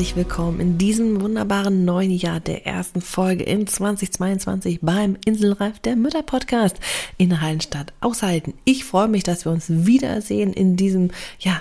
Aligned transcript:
Herzlich 0.00 0.16
willkommen 0.16 0.60
in 0.60 0.78
diesem 0.78 1.20
wunderbaren 1.20 1.84
neuen 1.84 2.10
Jahr 2.10 2.40
der 2.40 2.66
ersten 2.66 3.02
Folge 3.02 3.44
in 3.44 3.66
2022 3.66 4.78
beim 4.80 5.18
Inselreif 5.26 5.78
der 5.78 5.94
Mütter 5.94 6.22
Podcast 6.22 6.76
in 7.18 7.42
Hallenstadt 7.42 7.92
aushalten. 8.00 8.54
Ich 8.64 8.86
freue 8.86 9.08
mich, 9.08 9.24
dass 9.24 9.44
wir 9.44 9.52
uns 9.52 9.66
wiedersehen 9.68 10.54
in 10.54 10.76
diesem 10.76 11.10
ja 11.38 11.60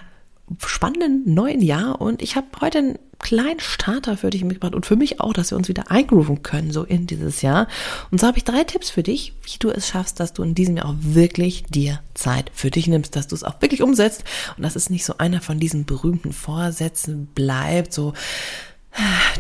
spannenden 0.66 1.34
neuen 1.34 1.62
Jahr 1.62 2.02
und 2.02 2.22
ich 2.22 2.36
habe 2.36 2.48
heute 2.62 2.78
einen 2.80 3.00
kleinen 3.20 3.60
Starter 3.60 4.18
für 4.18 4.30
dich 4.30 4.44
mitgebracht 4.44 4.76
und 4.76 4.86
für 4.86 4.96
mich 4.96 5.20
auch, 5.20 5.34
dass 5.34 5.52
wir 5.52 5.58
uns 5.58 5.68
wieder 5.68 5.92
eingrooven 5.92 6.42
können, 6.42 6.72
so 6.72 6.84
in 6.84 7.06
dieses 7.06 7.42
Jahr. 7.42 7.68
Und 8.12 8.22
so 8.22 8.28
habe 8.28 8.38
ich 8.38 8.46
drei 8.46 8.64
Tipps 8.64 8.90
für 8.90 9.04
dich, 9.04 9.34
wie 9.44 9.58
du 9.60 9.70
es 9.70 9.88
schaffst, 9.88 10.20
dass 10.20 10.34
du 10.34 10.42
in 10.42 10.56
diesem 10.56 10.78
Jahr 10.78 10.88
auch 10.88 10.96
wirklich 11.00 11.64
dir 11.64 12.00
Zeit 12.14 12.50
für 12.54 12.72
dich 12.72 12.88
nimmst, 12.88 13.16
dass 13.16 13.28
du 13.28 13.36
es 13.36 13.44
auch 13.44 13.62
wirklich 13.62 13.82
umsetzt 13.82 14.24
und 14.56 14.64
dass 14.64 14.76
es 14.76 14.90
nicht 14.90 15.06
so 15.06 15.18
einer 15.18 15.42
von 15.42 15.60
diesen 15.60 15.86
berühmten 15.86 16.32
Vorsätzen 16.32 17.28
bleibt, 17.28 17.94
so 17.94 18.14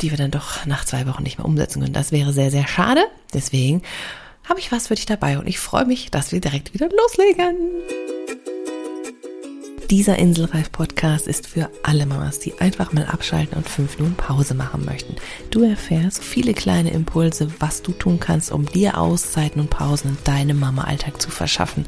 die 0.02 0.12
wir 0.12 0.18
dann 0.18 0.32
doch 0.32 0.66
nach 0.66 0.86
zwei 0.86 1.08
Wochen 1.08 1.24
nicht 1.24 1.38
mehr 1.38 1.46
umsetzen 1.46 1.82
können. 1.82 1.94
Das 1.94 2.12
wäre 2.12 2.34
sehr, 2.34 2.52
sehr 2.52 2.68
schade. 2.68 3.02
Deswegen 3.34 3.82
habe 4.48 4.60
ich 4.60 4.72
was 4.72 4.88
für 4.88 4.96
dich 4.96 5.06
dabei 5.06 5.40
und 5.40 5.48
ich 5.48 5.60
freue 5.60 5.86
mich, 5.86 6.12
dass 6.12 6.32
wir 6.32 6.42
direkt 6.42 6.74
wieder 6.74 6.90
loslegen. 6.90 7.58
Dieser 9.90 10.20
Inselreif-Podcast 10.20 11.28
ist 11.28 11.48
für 11.48 11.68
alle 11.82 12.06
Mamas, 12.06 12.38
die 12.38 12.54
einfach 12.60 12.94
mal 12.94 13.08
abschalten 13.08 13.58
und 13.58 13.68
fünf 13.68 13.98
Minuten 13.98 14.18
Pause 14.18 14.54
machen 14.54 14.86
möchten. 14.86 15.16
Du 15.50 15.64
erfährst 15.64 16.24
viele 16.24 16.54
kleine 16.54 16.92
Impulse, 16.92 17.48
was 17.58 17.82
du 17.82 17.92
tun 17.94 18.20
kannst, 18.20 18.52
um 18.52 18.68
dir 18.68 19.00
Auszeiten 19.00 19.60
und 19.60 19.72
Pausen 19.72 20.12
in 20.12 20.18
deinem 20.26 20.60
Mama-Alltag 20.60 21.20
zu 21.20 21.32
verschaffen 21.32 21.88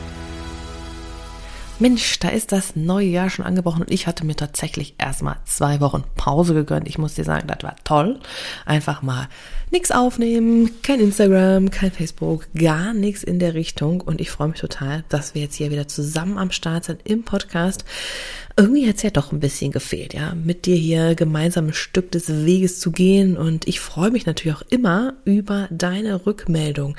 Mensch, 1.81 2.19
da 2.19 2.29
ist 2.29 2.51
das 2.51 2.75
neue 2.75 3.07
Jahr 3.07 3.31
schon 3.31 3.43
angebrochen 3.43 3.81
und 3.81 3.89
ich 3.91 4.05
hatte 4.05 4.23
mir 4.23 4.35
tatsächlich 4.35 4.93
erstmal 4.99 5.37
zwei 5.45 5.81
Wochen 5.81 6.03
Pause 6.15 6.53
gegönnt. 6.53 6.87
Ich 6.87 6.99
muss 6.99 7.15
dir 7.15 7.23
sagen, 7.23 7.47
das 7.47 7.63
war 7.63 7.75
toll. 7.83 8.19
Einfach 8.67 9.01
mal 9.01 9.27
nichts 9.71 9.89
aufnehmen, 9.89 10.69
kein 10.83 10.99
Instagram, 10.99 11.71
kein 11.71 11.91
Facebook, 11.91 12.47
gar 12.53 12.93
nichts 12.93 13.23
in 13.23 13.39
der 13.39 13.55
Richtung. 13.55 13.99
Und 13.99 14.21
ich 14.21 14.29
freue 14.29 14.49
mich 14.49 14.59
total, 14.59 15.03
dass 15.09 15.33
wir 15.33 15.41
jetzt 15.41 15.55
hier 15.55 15.71
wieder 15.71 15.87
zusammen 15.87 16.37
am 16.37 16.51
Start 16.51 16.85
sind 16.85 17.01
im 17.03 17.23
Podcast. 17.23 17.83
Irgendwie 18.55 18.87
hat 18.87 18.97
es 18.97 19.01
ja 19.01 19.09
doch 19.09 19.31
ein 19.31 19.39
bisschen 19.39 19.71
gefehlt, 19.71 20.13
ja, 20.13 20.35
mit 20.35 20.67
dir 20.67 20.75
hier 20.75 21.15
gemeinsam 21.15 21.69
ein 21.69 21.73
Stück 21.73 22.11
des 22.11 22.45
Weges 22.45 22.79
zu 22.79 22.91
gehen. 22.91 23.37
Und 23.37 23.67
ich 23.67 23.79
freue 23.79 24.11
mich 24.11 24.27
natürlich 24.27 24.55
auch 24.55 24.65
immer 24.69 25.15
über 25.25 25.67
deine 25.71 26.27
Rückmeldung 26.27 26.95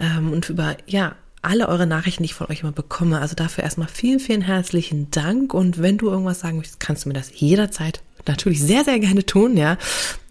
ähm, 0.00 0.32
und 0.32 0.48
über, 0.48 0.76
ja, 0.86 1.14
alle 1.44 1.68
eure 1.68 1.86
Nachrichten, 1.86 2.22
die 2.22 2.30
ich 2.30 2.34
von 2.34 2.48
euch 2.48 2.62
immer 2.62 2.72
bekomme. 2.72 3.20
Also 3.20 3.34
dafür 3.34 3.64
erstmal 3.64 3.88
vielen, 3.88 4.20
vielen 4.20 4.42
herzlichen 4.42 5.10
Dank. 5.10 5.54
Und 5.54 5.80
wenn 5.80 5.98
du 5.98 6.08
irgendwas 6.08 6.40
sagen 6.40 6.58
möchtest, 6.58 6.80
kannst 6.80 7.04
du 7.04 7.08
mir 7.08 7.14
das 7.14 7.30
jederzeit 7.34 8.02
natürlich 8.26 8.62
sehr, 8.62 8.84
sehr 8.84 8.98
gerne 8.98 9.24
tun, 9.24 9.56
ja. 9.56 9.78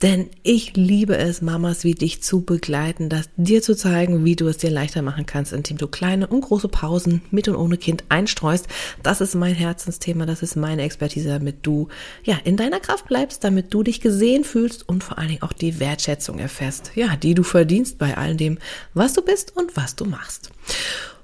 Denn 0.02 0.30
ich 0.44 0.76
liebe 0.76 1.18
es, 1.18 1.42
Mamas 1.42 1.84
wie 1.84 1.96
dich 1.96 2.22
zu 2.22 2.42
begleiten, 2.42 3.10
das 3.10 3.30
dir 3.38 3.62
zu 3.62 3.76
zeigen, 3.76 4.26
wie 4.26 4.36
du 4.36 4.48
es 4.48 4.58
dir 4.58 4.70
leichter 4.70 5.02
machen 5.02 5.26
kannst, 5.26 5.54
indem 5.54 5.78
du 5.78 5.88
kleine 5.88 6.28
und 6.28 6.42
große 6.42 6.68
Pausen 6.68 7.22
mit 7.32 7.48
und 7.48 7.56
ohne 7.56 7.78
Kind 7.78 8.04
einstreust. 8.10 8.68
Das 9.02 9.22
ist 9.22 9.36
mein 9.36 9.56
Herzensthema, 9.56 10.26
das 10.26 10.42
ist 10.42 10.56
meine 10.56 10.82
Expertise, 10.82 11.30
damit 11.30 11.66
du, 11.66 11.88
ja, 12.24 12.38
in 12.44 12.58
deiner 12.58 12.80
Kraft 12.80 13.08
bleibst, 13.08 13.44
damit 13.44 13.74
du 13.74 13.84
dich 13.84 14.02
gesehen 14.02 14.44
fühlst 14.44 14.88
und 14.88 15.04
vor 15.04 15.18
allen 15.18 15.30
Dingen 15.30 15.44
auch 15.44 15.54
die 15.54 15.80
Wertschätzung 15.80 16.40
erfährst, 16.40 16.92
ja, 16.96 17.16
die 17.16 17.34
du 17.34 17.44
verdienst 17.44 17.98
bei 17.98 18.18
all 18.18 18.36
dem, 18.36 18.58
was 18.94 19.14
du 19.14 19.22
bist 19.22 19.56
und 19.56 19.78
was 19.78 19.96
du 19.96 20.06
machst. 20.06 20.50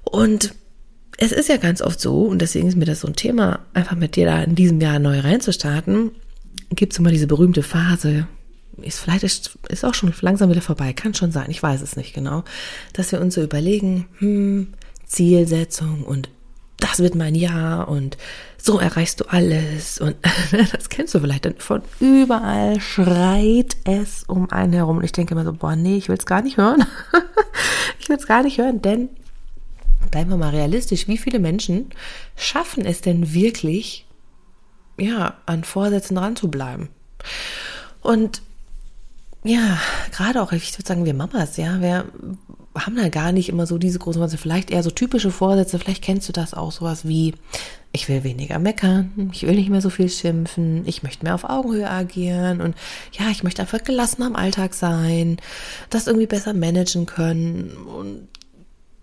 Und 0.04 0.54
es 1.22 1.32
ist 1.32 1.50
ja 1.50 1.58
ganz 1.58 1.82
oft 1.82 2.00
so, 2.00 2.22
und 2.22 2.40
deswegen 2.40 2.66
ist 2.66 2.76
mir 2.76 2.86
das 2.86 3.00
so 3.00 3.08
ein 3.08 3.14
Thema, 3.14 3.60
einfach 3.74 3.96
mit 3.96 4.16
dir 4.16 4.24
da 4.24 4.42
in 4.42 4.54
diesem 4.54 4.80
Jahr 4.80 4.98
neu 4.98 5.20
reinzustarten, 5.20 6.12
gibt 6.70 6.92
es 6.92 6.98
immer 6.98 7.10
diese 7.10 7.26
berühmte 7.26 7.62
Phase, 7.62 8.26
ist 8.82 9.00
vielleicht 9.00 9.24
ist, 9.24 9.58
ist 9.68 9.84
auch 9.84 9.94
schon 9.94 10.12
langsam 10.20 10.50
wieder 10.50 10.62
vorbei, 10.62 10.92
kann 10.92 11.14
schon 11.14 11.32
sein, 11.32 11.50
ich 11.50 11.62
weiß 11.62 11.82
es 11.82 11.96
nicht 11.96 12.14
genau, 12.14 12.44
dass 12.92 13.12
wir 13.12 13.20
uns 13.20 13.34
so 13.34 13.42
überlegen, 13.42 14.06
hm, 14.18 14.68
Zielsetzung 15.06 16.04
und 16.04 16.30
das 16.78 17.00
wird 17.00 17.14
mein 17.14 17.34
Jahr 17.34 17.88
und 17.88 18.16
so 18.56 18.78
erreichst 18.78 19.20
du 19.20 19.24
alles 19.24 20.00
und 20.00 20.16
das 20.72 20.88
kennst 20.88 21.14
du 21.14 21.20
vielleicht, 21.20 21.44
denn 21.44 21.56
von 21.58 21.82
überall 21.98 22.80
schreit 22.80 23.76
es 23.84 24.24
um 24.24 24.50
einen 24.50 24.72
herum 24.72 24.98
und 24.98 25.04
ich 25.04 25.12
denke 25.12 25.34
immer 25.34 25.44
so, 25.44 25.52
boah, 25.52 25.76
nee, 25.76 25.96
ich 25.96 26.08
will 26.08 26.16
es 26.16 26.26
gar 26.26 26.42
nicht 26.42 26.56
hören, 26.56 26.84
ich 28.00 28.08
will 28.08 28.16
es 28.16 28.26
gar 28.26 28.42
nicht 28.42 28.58
hören, 28.58 28.80
denn 28.80 29.10
bleiben 30.10 30.30
wir 30.30 30.36
mal 30.36 30.50
realistisch, 30.50 31.08
wie 31.08 31.18
viele 31.18 31.38
Menschen 31.38 31.90
schaffen 32.36 32.84
es 32.84 33.00
denn 33.00 33.34
wirklich, 33.34 34.06
ja, 35.00 35.34
an 35.46 35.64
Vorsätzen 35.64 36.16
dran 36.16 36.36
zu 36.36 36.48
bleiben. 36.48 36.88
Und 38.02 38.42
ja, 39.42 39.78
gerade 40.12 40.42
auch, 40.42 40.52
ich 40.52 40.72
würde 40.74 40.86
sagen, 40.86 41.04
wir 41.04 41.14
Mamas, 41.14 41.56
ja, 41.56 41.80
wir 41.80 42.04
haben 42.74 42.96
da 42.96 43.08
gar 43.08 43.32
nicht 43.32 43.48
immer 43.48 43.66
so 43.66 43.78
diese 43.78 43.98
großen 43.98 44.20
Vorsätze, 44.20 44.40
vielleicht 44.40 44.70
eher 44.70 44.82
so 44.82 44.90
typische 44.90 45.30
Vorsätze, 45.30 45.78
vielleicht 45.78 46.04
kennst 46.04 46.28
du 46.28 46.32
das 46.32 46.54
auch, 46.54 46.72
sowas 46.72 47.08
wie, 47.08 47.34
ich 47.92 48.08
will 48.08 48.22
weniger 48.22 48.58
meckern, 48.58 49.30
ich 49.32 49.46
will 49.46 49.56
nicht 49.56 49.70
mehr 49.70 49.80
so 49.80 49.90
viel 49.90 50.08
schimpfen, 50.08 50.86
ich 50.86 51.02
möchte 51.02 51.24
mehr 51.24 51.34
auf 51.34 51.44
Augenhöhe 51.44 51.90
agieren 51.90 52.60
und 52.60 52.76
ja, 53.12 53.28
ich 53.30 53.42
möchte 53.42 53.62
einfach 53.62 53.82
gelassen 53.82 54.22
am 54.22 54.36
Alltag 54.36 54.74
sein, 54.74 55.38
das 55.88 56.06
irgendwie 56.06 56.26
besser 56.26 56.52
managen 56.52 57.06
können. 57.06 57.72
Und 57.76 58.28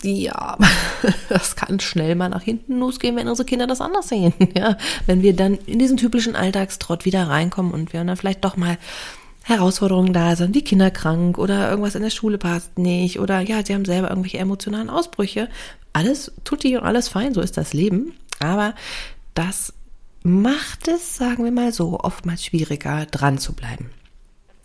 ja, 0.03 0.57
das 1.29 1.55
kann 1.55 1.79
schnell 1.79 2.15
mal 2.15 2.29
nach 2.29 2.43
hinten 2.43 2.79
losgehen, 2.79 3.15
wenn 3.15 3.27
unsere 3.27 3.45
Kinder 3.45 3.67
das 3.67 3.81
anders 3.81 4.09
sehen. 4.09 4.33
Ja, 4.57 4.77
wenn 5.05 5.21
wir 5.21 5.35
dann 5.35 5.55
in 5.65 5.77
diesen 5.77 5.97
typischen 5.97 6.35
Alltagstrott 6.35 7.05
wieder 7.05 7.27
reinkommen 7.27 7.73
und 7.73 7.93
wir 7.93 8.03
dann 8.03 8.17
vielleicht 8.17 8.43
doch 8.43 8.57
mal 8.57 8.77
Herausforderungen 9.43 10.13
da 10.13 10.35
sind, 10.35 10.55
die 10.55 10.63
Kinder 10.63 10.89
krank 10.89 11.37
oder 11.37 11.69
irgendwas 11.69 11.95
in 11.95 12.01
der 12.01 12.09
Schule 12.09 12.37
passt 12.37 12.77
nicht 12.77 13.19
oder 13.19 13.39
ja, 13.41 13.63
sie 13.63 13.73
haben 13.73 13.85
selber 13.85 14.09
irgendwelche 14.09 14.39
emotionalen 14.39 14.89
Ausbrüche. 14.89 15.47
Alles 15.93 16.31
tutti 16.43 16.75
und 16.75 16.83
alles 16.83 17.07
fein, 17.07 17.33
so 17.33 17.41
ist 17.41 17.55
das 17.55 17.73
Leben. 17.73 18.13
Aber 18.39 18.73
das 19.35 19.73
macht 20.23 20.87
es, 20.87 21.15
sagen 21.15 21.43
wir 21.43 21.51
mal 21.51 21.71
so, 21.71 21.99
oftmals 21.99 22.45
schwieriger, 22.45 23.05
dran 23.05 23.37
zu 23.37 23.53
bleiben. 23.53 23.91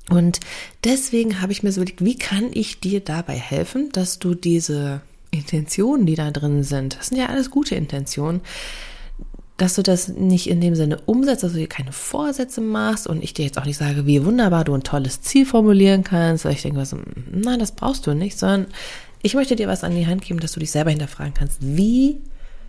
Und 0.08 0.40
deswegen 0.84 1.40
habe 1.40 1.52
ich 1.52 1.62
mir 1.62 1.70
so 1.70 1.80
überlegt, 1.80 2.04
wie 2.04 2.18
kann 2.18 2.50
ich 2.52 2.80
dir 2.80 3.00
dabei 3.00 3.34
helfen, 3.34 3.90
dass 3.92 4.18
du 4.18 4.34
diese 4.34 5.00
Intentionen, 5.32 6.06
die 6.06 6.14
da 6.14 6.30
drin 6.30 6.62
sind, 6.62 6.98
das 6.98 7.08
sind 7.08 7.18
ja 7.18 7.26
alles 7.26 7.50
gute 7.50 7.74
Intentionen, 7.74 8.42
dass 9.56 9.74
du 9.74 9.82
das 9.82 10.08
nicht 10.08 10.48
in 10.48 10.60
dem 10.60 10.74
Sinne 10.74 10.98
umsetzt, 11.06 11.42
dass 11.42 11.52
du 11.52 11.58
dir 11.58 11.68
keine 11.68 11.92
Vorsätze 11.92 12.60
machst 12.60 13.06
und 13.06 13.22
ich 13.22 13.34
dir 13.34 13.44
jetzt 13.44 13.58
auch 13.58 13.64
nicht 13.64 13.76
sage, 13.76 14.06
wie 14.06 14.24
wunderbar 14.24 14.64
du 14.64 14.74
ein 14.74 14.82
tolles 14.82 15.20
Ziel 15.22 15.46
formulieren 15.46 16.04
kannst, 16.04 16.44
weil 16.44 16.52
ich 16.52 16.62
denke, 16.62 16.78
was, 16.78 16.94
nein, 17.30 17.58
das 17.58 17.72
brauchst 17.72 18.06
du 18.06 18.14
nicht, 18.14 18.38
sondern 18.38 18.66
ich 19.22 19.34
möchte 19.34 19.56
dir 19.56 19.68
was 19.68 19.84
an 19.84 19.94
die 19.94 20.06
Hand 20.06 20.22
geben, 20.22 20.40
dass 20.40 20.52
du 20.52 20.60
dich 20.60 20.70
selber 20.70 20.90
hinterfragen 20.90 21.34
kannst. 21.34 21.58
Wie 21.60 22.20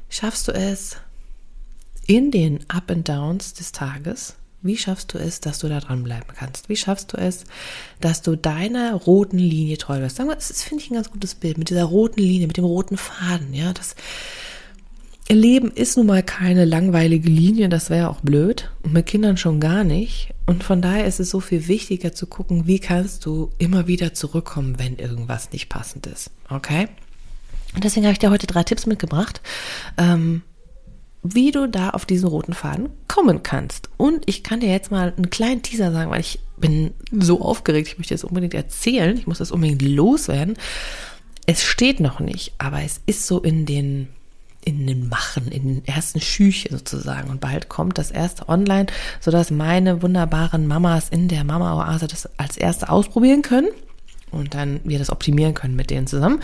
schaffst 0.10 0.48
du 0.48 0.52
es 0.52 0.98
in 2.06 2.32
den 2.32 2.60
Up 2.70 2.92
and 2.92 3.08
Downs 3.10 3.54
des 3.54 3.72
Tages, 3.72 4.36
wie 4.64 4.78
schaffst 4.78 5.14
du 5.14 5.18
es, 5.18 5.40
dass 5.40 5.60
du 5.60 5.68
da 5.68 5.80
dranbleiben 5.80 6.30
kannst? 6.36 6.70
Wie 6.70 6.76
schaffst 6.76 7.14
du 7.14 7.18
es, 7.18 7.44
dass 8.00 8.22
du 8.22 8.36
deiner 8.36 8.94
roten 8.94 9.38
Linie 9.38 9.78
treu 9.78 10.00
wirst? 10.00 10.16
Sagen 10.16 10.30
wir, 10.30 10.36
das 10.36 10.64
finde 10.64 10.84
ich 10.84 10.90
ein 10.90 10.96
ganz 10.96 11.12
gutes 11.12 11.36
Bild 11.36 11.58
mit 11.58 11.70
dieser 11.70 11.84
roten 11.84 12.22
Linie, 12.22 12.48
mit 12.48 12.58
dem 12.58 12.66
roten 12.66 12.98
Faden. 12.98 13.54
Ja, 13.54 13.74
das 13.74 13.96
Leben 15.30 15.72
ist 15.72 15.98
nun 15.98 16.06
mal 16.06 16.24
keine 16.24 16.66
langweilige 16.66 17.30
Linie, 17.30 17.70
das 17.70 17.90
wäre 17.90 18.10
auch 18.10 18.22
blöd 18.22 18.72
und 18.84 18.94
mit 18.94 19.06
Kindern 19.06 19.38
schon 19.38 19.60
gar 19.60 19.84
nicht. 19.84 20.34
Und 20.46 20.64
von 20.64 20.82
daher 20.82 21.06
ist 21.06 21.20
es 21.20 21.30
so 21.30 21.40
viel 21.40 21.68
wichtiger 21.68 22.14
zu 22.14 22.28
gucken, 22.28 22.68
wie 22.68 22.80
kannst 22.80 23.26
du 23.26 23.52
immer 23.58 23.88
wieder 23.88 24.14
zurückkommen, 24.14 24.80
wenn 24.80 24.98
irgendwas 24.98 25.52
nicht 25.52 25.70
passend 25.70 26.08
ist. 26.08 26.32
Okay? 26.50 26.88
Und 27.74 27.84
deswegen 27.84 28.06
habe 28.06 28.14
ich 28.14 28.20
dir 28.20 28.30
heute 28.30 28.48
drei 28.48 28.64
Tipps 28.64 28.86
mitgebracht. 28.86 29.42
Ähm, 29.98 30.44
wie 31.24 31.52
du 31.52 31.68
da 31.68 31.92
auf 31.92 32.06
diesen 32.06 32.28
roten 32.28 32.54
Faden 32.54 32.90
kommen 33.08 33.44
kannst. 33.44 33.90
Und 33.98 34.24
ich 34.28 34.44
kann 34.44 34.60
dir 34.60 34.70
jetzt 34.70 34.92
mal 34.92 35.14
einen 35.16 35.30
kleinen 35.30 35.62
Teaser 35.62 35.92
sagen, 35.92 36.12
weil 36.12 36.20
ich 36.20 36.40
bin 36.58 36.94
so 37.12 37.42
aufgeregt, 37.42 37.88
ich 37.88 37.98
möchte 37.98 38.14
das 38.14 38.24
unbedingt 38.24 38.54
erzählen, 38.54 39.18
ich 39.18 39.28
muss 39.28 39.38
das 39.38 39.52
unbedingt 39.52 39.82
loswerden. 39.82 40.58
Es 41.46 41.64
steht 41.64 42.00
noch 42.00 42.20
nicht, 42.20 42.54
aber 42.58 42.84
es 42.84 43.02
ist 43.06 43.26
so 43.26 43.40
in 43.40 43.66
den 43.66 44.10
in 44.66 44.88
den 44.88 45.10
Machen, 45.10 45.50
in 45.50 45.68
den 45.68 45.86
ersten 45.86 46.22
Schüchen 46.22 46.72
sozusagen. 46.78 47.30
Und 47.30 47.42
bald 47.42 47.68
kommt 47.68 47.98
das 47.98 48.12
erste 48.12 48.48
online, 48.48 48.88
sodass 49.20 49.52
meine 49.52 50.02
wunderbaren 50.02 50.68
Mamas 50.68 51.10
in 51.10 51.28
der 51.28 51.44
Mama-Oase 51.44 52.08
das 52.08 52.30
als 52.38 52.56
erste 52.56 52.90
ausprobieren 52.90 53.42
können. 53.42 53.68
Und 54.34 54.54
dann 54.54 54.80
wir 54.84 55.00
das 55.00 55.10
optimieren 55.10 55.54
können 55.54 55.76
mit 55.76 55.90
denen 55.90 56.08
zusammen. 56.08 56.42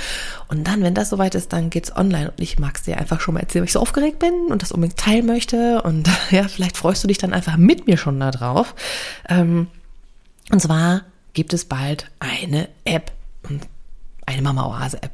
Und 0.48 0.68
dann, 0.68 0.82
wenn 0.84 0.94
das 0.94 1.10
soweit 1.10 1.36
ist, 1.36 1.54
dann 1.54 1.70
geht's 1.70 1.96
online 1.96 2.32
und 2.32 2.40
ich 2.40 2.60
mag's 2.60 2.84
dir 2.84 2.98
einfach 2.98 3.20
schon 3.20 3.34
mal 3.34 3.42
erzählen, 3.42 3.64
weil 3.64 3.68
ich 3.68 3.74
so 3.74 3.80
aufgeregt 3.80 4.20
bin 4.20 4.34
und 4.50 4.62
das 4.62 4.72
unbedingt 4.72 5.00
teilen 5.00 5.26
möchte 5.26 5.82
und 5.82 6.10
ja, 6.32 6.48
vielleicht 6.48 6.78
freust 6.78 7.04
du 7.04 7.08
dich 7.08 7.18
dann 7.18 7.34
einfach 7.34 7.58
mit 7.58 7.88
mir 7.88 7.98
schon 7.98 8.20
da 8.20 8.32
drauf. 8.32 8.76
Ähm, 9.28 9.68
und 10.52 10.62
zwar 10.62 11.02
gibt 11.34 11.54
es 11.54 11.66
bald 11.66 12.10
eine 12.20 12.70
App, 12.86 13.12
eine 14.26 14.42
Mama 14.42 14.66
Oase 14.66 15.02
App. 15.02 15.12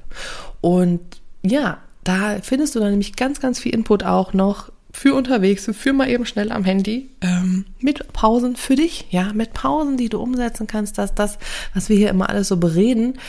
Und 0.62 1.02
ja, 1.44 1.80
da 2.04 2.38
findest 2.42 2.76
du 2.76 2.80
dann 2.80 2.92
nämlich 2.92 3.16
ganz, 3.16 3.40
ganz 3.40 3.60
viel 3.60 3.74
Input 3.74 4.04
auch 4.04 4.34
noch 4.34 4.72
für 4.96 5.14
unterwegs, 5.14 5.70
für 5.74 5.94
mal 5.94 6.10
eben 6.10 6.26
schnell 6.26 6.52
am 6.52 6.64
Handy, 6.64 7.10
ähm, 7.22 7.66
mit 7.80 8.14
Pausen 8.14 8.56
für 8.56 8.76
dich, 8.76 9.08
ja, 9.10 9.34
mit 9.34 9.54
Pausen, 9.54 9.98
die 9.98 10.08
du 10.08 10.20
umsetzen 10.20 10.68
kannst, 10.68 10.98
dass 10.98 11.14
das, 11.14 11.38
was 11.74 11.90
wir 11.90 11.98
hier 11.98 12.10
immer 12.10 12.30
alles 12.30 12.48
so 12.48 12.58
bereden, 12.58 13.20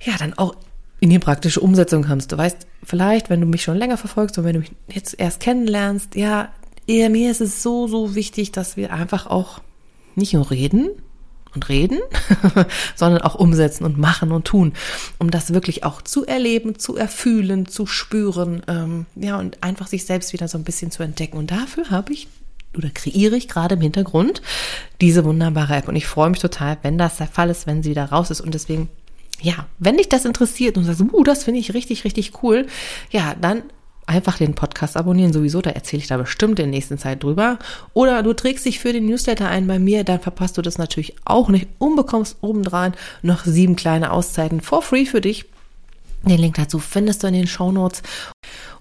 ja, 0.00 0.14
dann 0.18 0.32
auch 0.38 0.56
in 0.98 1.10
die 1.10 1.18
praktische 1.18 1.60
Umsetzung 1.60 2.04
kannst. 2.04 2.32
Du 2.32 2.38
weißt, 2.38 2.66
vielleicht, 2.82 3.28
wenn 3.28 3.40
du 3.40 3.46
mich 3.46 3.62
schon 3.62 3.76
länger 3.76 3.98
verfolgst 3.98 4.38
und 4.38 4.44
wenn 4.44 4.54
du 4.54 4.60
mich 4.60 4.72
jetzt 4.88 5.14
erst 5.20 5.40
kennenlernst, 5.40 6.16
ja, 6.16 6.48
mir 6.86 7.30
ist 7.30 7.42
es 7.42 7.62
so, 7.62 7.86
so 7.86 8.14
wichtig, 8.14 8.50
dass 8.50 8.78
wir 8.78 8.92
einfach 8.92 9.26
auch 9.26 9.60
nicht 10.16 10.32
nur 10.32 10.50
reden, 10.50 10.88
und 11.54 11.68
reden, 11.68 11.98
sondern 12.94 13.22
auch 13.22 13.34
umsetzen 13.34 13.84
und 13.84 13.98
machen 13.98 14.32
und 14.32 14.44
tun, 14.44 14.72
um 15.18 15.30
das 15.30 15.52
wirklich 15.52 15.84
auch 15.84 16.02
zu 16.02 16.26
erleben, 16.26 16.78
zu 16.78 16.96
erfühlen, 16.96 17.66
zu 17.66 17.86
spüren, 17.86 18.62
ähm, 18.68 19.06
ja, 19.16 19.38
und 19.38 19.62
einfach 19.62 19.86
sich 19.86 20.04
selbst 20.04 20.32
wieder 20.32 20.48
so 20.48 20.58
ein 20.58 20.64
bisschen 20.64 20.90
zu 20.90 21.02
entdecken. 21.02 21.36
Und 21.36 21.50
dafür 21.50 21.90
habe 21.90 22.12
ich 22.12 22.28
oder 22.76 22.90
kreiere 22.90 23.36
ich 23.36 23.48
gerade 23.48 23.74
im 23.74 23.80
Hintergrund 23.80 24.42
diese 25.00 25.24
wunderbare 25.24 25.76
App. 25.76 25.88
Und 25.88 25.96
ich 25.96 26.06
freue 26.06 26.30
mich 26.30 26.40
total, 26.40 26.78
wenn 26.82 26.98
das 26.98 27.16
der 27.16 27.26
Fall 27.26 27.50
ist, 27.50 27.66
wenn 27.66 27.82
sie 27.82 27.90
wieder 27.90 28.06
raus 28.06 28.30
ist. 28.30 28.40
Und 28.40 28.54
deswegen, 28.54 28.88
ja, 29.40 29.66
wenn 29.78 29.96
dich 29.96 30.08
das 30.08 30.24
interessiert 30.24 30.76
und 30.76 30.84
sagst, 30.84 31.00
uh, 31.00 31.24
das 31.24 31.44
finde 31.44 31.60
ich 31.60 31.74
richtig, 31.74 32.04
richtig 32.04 32.42
cool, 32.42 32.66
ja, 33.10 33.34
dann 33.40 33.64
einfach 34.10 34.38
den 34.38 34.54
Podcast 34.54 34.96
abonnieren, 34.96 35.32
sowieso, 35.32 35.62
da 35.62 35.70
erzähle 35.70 36.02
ich 36.02 36.08
da 36.08 36.16
bestimmt 36.16 36.58
in 36.58 36.66
der 36.66 36.66
nächsten 36.66 36.98
Zeit 36.98 37.22
drüber. 37.22 37.58
Oder 37.94 38.22
du 38.22 38.32
trägst 38.32 38.66
dich 38.66 38.80
für 38.80 38.92
den 38.92 39.06
Newsletter 39.06 39.48
ein 39.48 39.66
bei 39.66 39.78
mir, 39.78 40.02
dann 40.02 40.20
verpasst 40.20 40.58
du 40.58 40.62
das 40.62 40.78
natürlich 40.78 41.14
auch 41.24 41.48
nicht 41.48 41.68
und 41.78 41.96
bekommst 41.96 42.36
obendrein 42.40 42.94
noch 43.22 43.44
sieben 43.44 43.76
kleine 43.76 44.12
Auszeiten 44.12 44.60
for 44.60 44.82
free 44.82 45.06
für 45.06 45.20
dich. 45.20 45.46
Den 46.22 46.38
Link 46.38 46.56
dazu 46.56 46.80
findest 46.80 47.22
du 47.22 47.28
in 47.28 47.34
den 47.34 47.46
Show 47.46 47.72
Notes 47.72 48.02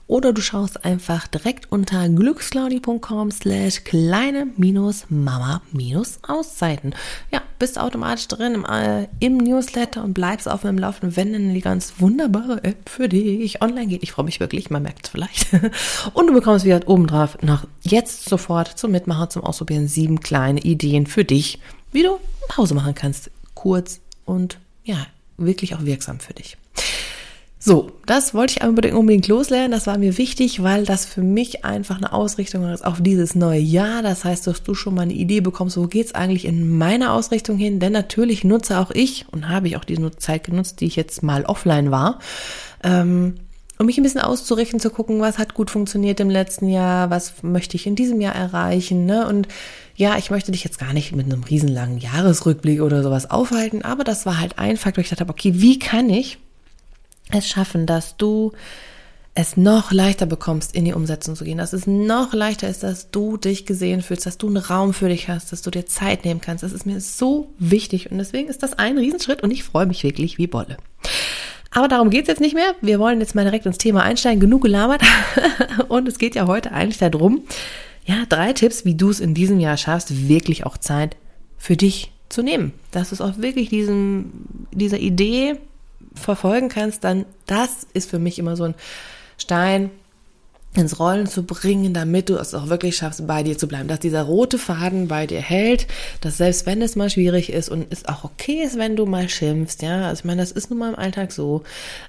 oder 0.10 0.34
du 0.34 0.42
schaust 0.42 0.84
einfach 0.84 1.28
direkt 1.28 1.72
unter 1.72 2.10
glücksclaudi.com 2.10 3.30
slash 3.30 3.84
kleine 3.84 4.48
minus 4.58 5.06
Mama 5.10 5.62
minus 5.72 6.18
Auszeiten. 6.28 6.96
Ja, 7.32 7.44
bist 7.60 7.80
automatisch 7.80 8.28
drin 8.28 8.56
im, 8.56 8.66
äh, 8.66 9.08
im 9.20 9.38
Newsletter 9.38 10.04
und 10.04 10.16
bleibst 10.16 10.50
auf 10.50 10.62
dem 10.62 10.80
Laufen, 10.80 11.16
wenn 11.16 11.34
dann 11.34 11.54
die 11.54 11.62
ganz 11.62 11.94
wunderbare 12.00 12.64
App 12.64 12.90
für 12.90 13.08
dich 13.08 13.62
online 13.62 13.86
geht. 13.86 14.02
Ich 14.02 14.12
freue 14.12 14.26
mich 14.26 14.40
wirklich, 14.40 14.72
man 14.72 14.82
merkt 14.82 15.06
es 15.06 15.12
vielleicht. 15.12 15.48
Und 16.14 16.26
du 16.26 16.34
bekommst 16.34 16.66
wieder 16.66 16.82
oben 16.88 17.06
drauf 17.06 17.38
noch 17.44 17.68
jetzt 17.82 18.28
sofort 18.28 18.80
zum 18.80 18.92
Mitmachen, 18.92 19.30
zum 19.30 19.44
Ausprobieren 19.44 19.88
sieben 19.88 20.22
kleine 20.22 20.62
Ideen 20.62 21.06
für 21.06 21.24
dich, 21.24 21.60
wie 21.92 22.02
du 22.02 22.18
Pause 22.48 22.74
machen 22.74 22.96
kannst. 22.96 23.30
Kurz 23.54 24.00
und 24.26 24.58
ja, 24.84 25.06
wirklich 25.38 25.76
auch 25.76 25.86
wirksam 25.86 26.20
für 26.20 26.34
dich. 26.34 26.58
So, 27.62 27.92
das 28.06 28.34
wollte 28.34 28.54
ich 28.58 28.66
unbedingt, 28.66 28.96
unbedingt 28.96 29.28
loslernen. 29.28 29.72
Das 29.72 29.86
war 29.86 29.98
mir 29.98 30.18
wichtig, 30.18 30.64
weil 30.64 30.86
das 30.86 31.06
für 31.06 31.22
mich 31.22 31.66
einfach 31.66 31.98
eine 31.98 32.14
Ausrichtung 32.14 32.72
ist 32.72 32.86
auf 32.86 33.02
dieses 33.02 33.36
neue 33.36 33.60
Jahr. 33.60 34.02
Das 34.02 34.24
heißt, 34.24 34.48
dass 34.48 34.64
du 34.64 34.74
schon 34.76 34.96
mal 34.96 35.02
eine 35.02 35.14
Idee 35.14 35.42
bekommst, 35.42 35.76
wo 35.76 35.86
geht's 35.86 36.16
eigentlich 36.16 36.46
in 36.46 36.78
meiner 36.78 37.12
Ausrichtung 37.12 37.58
hin? 37.58 37.82
Denn 37.82 37.92
natürlich 37.92 38.46
nutze 38.46 38.80
auch 38.80 38.92
ich 38.92 39.26
und 39.32 39.50
habe 39.50 39.68
ich 39.68 39.76
auch 39.76 39.84
diese 39.84 40.10
Zeit 40.12 40.46
genutzt, 40.46 40.80
die 40.80 40.86
ich 40.86 40.96
jetzt 40.96 41.22
mal 41.22 41.44
offline 41.44 41.92
war, 41.92 42.20
ähm, 42.82 43.36
um 43.78 43.86
mich 43.86 43.98
ein 43.98 44.04
bisschen 44.04 44.22
auszurichten, 44.22 44.80
zu 44.80 44.90
gucken, 44.90 45.20
was 45.20 45.38
hat 45.38 45.54
gut 45.54 45.70
funktioniert 45.70 46.22
im 46.22 46.30
letzten 46.30 46.70
Jahr, 46.70 47.10
was 47.10 47.44
möchte 47.44 47.76
ich 47.76 47.86
in 47.86 47.96
diesem 47.96 48.22
Jahr 48.22 48.36
erreichen. 48.36 49.06
Ne? 49.06 49.28
Und 49.28 49.50
ja, 49.96 50.18
ich 50.18 50.32
möchte 50.32 50.54
dich 50.54 50.64
jetzt 50.64 50.80
gar 50.80 50.94
nicht 50.94 51.14
mit 51.14 51.26
einem 51.26 51.44
riesenlangen 51.44 51.98
Jahresrückblick 51.98 52.82
oder 52.82 53.04
sowas 53.04 53.30
aufhalten, 53.30 53.82
aber 53.82 54.06
das 54.06 54.26
war 54.26 54.40
halt 54.40 54.60
ein 54.60 54.78
Faktor. 54.78 55.04
Ich 55.04 55.10
dachte, 55.10 55.28
okay, 55.28 55.54
wie 55.56 55.78
kann 55.78 56.10
ich 56.10 56.38
es 57.32 57.48
schaffen, 57.48 57.86
dass 57.86 58.18
du 58.18 58.52
es 59.36 59.56
noch 59.56 59.92
leichter 59.92 60.26
bekommst, 60.26 60.76
in 60.76 60.86
die 60.86 60.94
Umsetzung 60.94 61.36
zu 61.36 61.46
gehen, 61.46 61.58
dass 61.58 61.72
es 61.72 61.88
noch 61.88 62.34
leichter 62.34 62.68
ist, 62.68 62.84
dass 62.84 63.12
du 63.12 63.38
dich 63.38 63.66
gesehen 63.66 64.02
fühlst, 64.02 64.26
dass 64.26 64.38
du 64.38 64.48
einen 64.48 64.58
Raum 64.58 64.94
für 64.94 65.08
dich 65.08 65.30
hast, 65.30 65.52
dass 65.52 65.62
du 65.62 65.72
dir 65.72 65.86
Zeit 65.86 66.26
nehmen 66.26 66.42
kannst. 66.42 66.64
Das 66.64 66.74
ist 66.74 66.86
mir 66.86 67.00
so 67.00 67.54
wichtig 67.58 68.12
und 68.12 68.18
deswegen 68.18 68.50
ist 68.50 68.64
das 68.64 68.74
ein 68.74 68.98
Riesenschritt 68.98 69.42
und 69.42 69.52
ich 69.52 69.64
freue 69.64 69.86
mich 69.86 70.04
wirklich 70.04 70.38
wie 70.38 70.48
Bolle. 70.48 70.78
Aber 71.72 71.88
darum 71.88 72.10
geht's 72.10 72.28
jetzt 72.28 72.42
nicht 72.42 72.56
mehr. 72.56 72.76
Wir 72.82 73.00
wollen 73.00 73.20
jetzt 73.20 73.36
mal 73.36 73.44
direkt 73.44 73.66
ins 73.66 73.78
Thema 73.78 74.04
einsteigen. 74.04 74.40
Genug 74.40 74.64
gelabert. 74.64 75.02
und 75.88 76.08
es 76.08 76.18
geht 76.18 76.36
ja 76.36 76.48
heute 76.48 76.72
eigentlich 76.72 76.98
darum, 76.98 77.44
ja, 78.06 78.26
drei 78.28 78.54
Tipps, 78.54 78.86
wie 78.86 78.96
du 78.96 79.12
es 79.12 79.20
in 79.20 79.36
diesem 79.36 79.60
Jahr 79.60 79.78
schaffst, 79.78 80.28
wirklich 80.28 80.66
auch 80.66 80.78
Zeit 80.78 81.16
für 81.58 81.78
dich 81.78 82.12
zu 82.28 82.42
nehmen. 82.42 82.74
Dass 82.92 83.12
es 83.12 83.22
auch 83.22 83.38
wirklich 83.38 83.70
diesem, 83.70 84.32
dieser 84.74 85.00
Idee 85.00 85.58
verfolgen 86.20 86.70
kannst, 86.70 87.04
dann 87.04 87.26
das 87.46 87.88
ist 87.94 88.10
für 88.10 88.20
mich 88.20 88.40
immer 88.40 88.56
so 88.56 88.66
ein 88.66 88.76
Stein 89.38 89.92
ins 90.76 91.00
Rollen 91.00 91.26
zu 91.26 91.44
bringen, 91.44 91.94
damit 91.94 92.30
du 92.30 92.36
es 92.36 92.54
auch 92.54 92.70
wirklich 92.70 92.96
schaffst, 92.96 93.26
bei 93.26 93.42
dir 93.42 93.58
zu 93.58 93.68
bleiben. 93.68 93.88
Dass 93.88 94.00
dieser 94.00 94.22
rote 94.22 94.60
Faden 94.60 95.08
bei 95.08 95.26
dir 95.26 95.42
hält, 95.42 95.88
dass 96.22 96.38
selbst 96.38 96.66
wenn 96.68 96.82
es 96.82 96.96
mal 96.96 97.10
schwierig 97.10 97.52
ist 97.52 97.70
und 97.70 97.88
es 97.90 98.08
auch 98.08 98.24
okay 98.24 98.62
ist, 98.64 98.78
wenn 98.78 98.96
du 98.96 99.06
mal 99.06 99.30
schimpfst, 99.30 99.82
ja, 99.82 100.08
also 100.08 100.20
ich 100.20 100.26
meine, 100.26 100.42
das 100.42 100.52
ist 100.52 100.70
nun 100.70 100.80
mal 100.80 100.90
im 100.90 101.00
Alltag 101.00 101.32
so, 101.32 101.64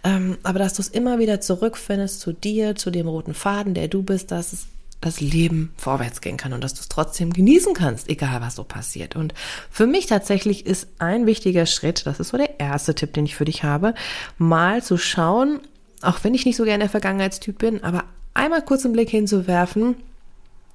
ähm, 0.04 0.36
aber 0.42 0.58
dass 0.58 0.74
du 0.74 0.82
es 0.82 0.88
immer 0.88 1.18
wieder 1.18 1.40
zurückfindest 1.40 2.20
zu 2.20 2.32
dir, 2.32 2.76
zu 2.76 2.90
dem 2.90 3.08
roten 3.08 3.32
Faden, 3.32 3.72
der 3.72 3.88
du 3.88 4.02
bist, 4.02 4.30
dass 4.30 4.52
es 4.52 4.66
das 5.00 5.20
Leben 5.20 5.72
vorwärts 5.76 6.20
gehen 6.20 6.36
kann 6.36 6.52
und 6.52 6.62
dass 6.62 6.74
du 6.74 6.80
es 6.80 6.88
trotzdem 6.88 7.32
genießen 7.32 7.74
kannst, 7.74 8.08
egal 8.08 8.40
was 8.40 8.56
so 8.56 8.64
passiert. 8.64 9.16
Und 9.16 9.34
für 9.70 9.86
mich 9.86 10.06
tatsächlich 10.06 10.66
ist 10.66 10.88
ein 10.98 11.26
wichtiger 11.26 11.66
Schritt, 11.66 12.06
das 12.06 12.20
ist 12.20 12.28
so 12.28 12.36
der 12.36 12.60
erste 12.60 12.94
Tipp, 12.94 13.14
den 13.14 13.24
ich 13.24 13.34
für 13.34 13.46
dich 13.46 13.64
habe, 13.64 13.94
mal 14.36 14.82
zu 14.82 14.98
schauen, 14.98 15.60
auch 16.02 16.18
wenn 16.22 16.34
ich 16.34 16.44
nicht 16.44 16.56
so 16.56 16.64
gerne 16.64 16.84
der 16.84 16.90
Vergangenheitstyp 16.90 17.58
bin, 17.58 17.82
aber 17.82 18.04
einmal 18.34 18.62
kurz 18.62 18.84
einen 18.84 18.92
Blick 18.92 19.10
hinzuwerfen, 19.10 19.96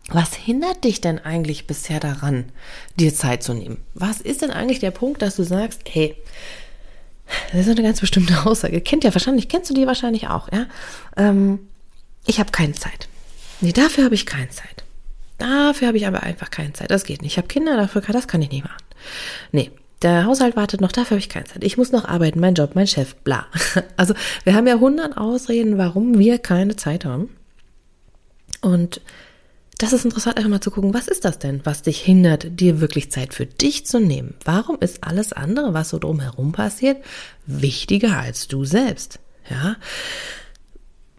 was 0.09 0.35
hindert 0.35 0.83
dich 0.83 1.01
denn 1.01 1.17
eigentlich 1.17 1.65
bisher 1.65 1.99
daran, 1.99 2.45
dir 2.99 3.13
Zeit 3.13 3.41
zu 3.41 3.53
nehmen? 3.53 3.77
Was 3.95 4.21
ist 4.21 4.43
denn 4.43 4.51
eigentlich 4.51 4.79
der 4.79 4.91
Punkt, 4.91 5.21
dass 5.21 5.35
du 5.35 5.43
sagst, 5.43 5.81
hey, 5.89 6.15
das 7.51 7.61
ist 7.61 7.69
eine 7.69 7.81
ganz 7.81 7.99
bestimmte 7.99 8.45
Aussage. 8.45 8.81
Kennt 8.81 9.03
ja 9.03 9.13
wahrscheinlich, 9.13 9.49
kennst 9.49 9.69
du 9.69 9.73
die 9.73 9.87
wahrscheinlich 9.87 10.27
auch, 10.27 10.51
ja? 10.51 10.67
Ähm, 11.17 11.59
ich 12.27 12.39
habe 12.39 12.51
keine 12.51 12.73
Zeit. 12.73 13.07
Nee, 13.65 13.71
dafür 13.71 14.03
habe 14.03 14.13
ich 14.13 14.27
keine 14.27 14.49
Zeit. 14.49 14.83
Dafür 15.39 15.87
habe 15.87 15.97
ich 15.97 16.05
aber 16.05 16.21
einfach 16.21 16.51
keine 16.51 16.73
Zeit. 16.73 16.91
Das 16.91 17.03
geht 17.03 17.23
nicht. 17.23 17.31
Ich 17.31 17.37
habe 17.37 17.47
Kinder, 17.47 17.75
dafür 17.75 18.01
kann, 18.01 18.13
das 18.13 18.27
kann 18.27 18.43
ich 18.43 18.51
nicht 18.51 18.63
machen. 18.63 18.77
Nee, 19.51 19.71
der 20.03 20.25
Haushalt 20.25 20.55
wartet 20.55 20.81
noch, 20.81 20.91
dafür 20.91 21.11
habe 21.11 21.19
ich 21.19 21.29
keine 21.29 21.45
Zeit. 21.45 21.63
Ich 21.63 21.75
muss 21.75 21.91
noch 21.91 22.05
arbeiten, 22.05 22.39
mein 22.39 22.53
Job, 22.53 22.75
mein 22.75 22.85
Chef, 22.85 23.15
bla. 23.15 23.47
Also 23.97 24.13
wir 24.43 24.53
haben 24.53 24.67
ja 24.67 24.75
hundert 24.75 25.17
Ausreden, 25.17 25.79
warum 25.79 26.19
wir 26.19 26.37
keine 26.37 26.75
Zeit 26.75 27.05
haben. 27.05 27.29
Und 28.61 29.01
das 29.79 29.93
ist 29.93 30.05
interessant, 30.05 30.37
einfach 30.37 30.51
mal 30.51 30.61
zu 30.61 30.69
gucken, 30.69 30.93
was 30.93 31.07
ist 31.07 31.25
das 31.25 31.39
denn, 31.39 31.61
was 31.63 31.81
dich 31.81 31.99
hindert, 31.99 32.59
dir 32.59 32.81
wirklich 32.81 33.11
Zeit 33.11 33.33
für 33.33 33.47
dich 33.47 33.87
zu 33.87 33.99
nehmen? 33.99 34.35
Warum 34.43 34.77
ist 34.79 35.03
alles 35.03 35.33
andere, 35.33 35.73
was 35.73 35.89
so 35.89 35.97
drumherum 35.97 36.51
passiert, 36.51 37.03
wichtiger 37.47 38.19
als 38.19 38.47
du 38.47 38.63
selbst? 38.63 39.17
Ja, 39.49 39.75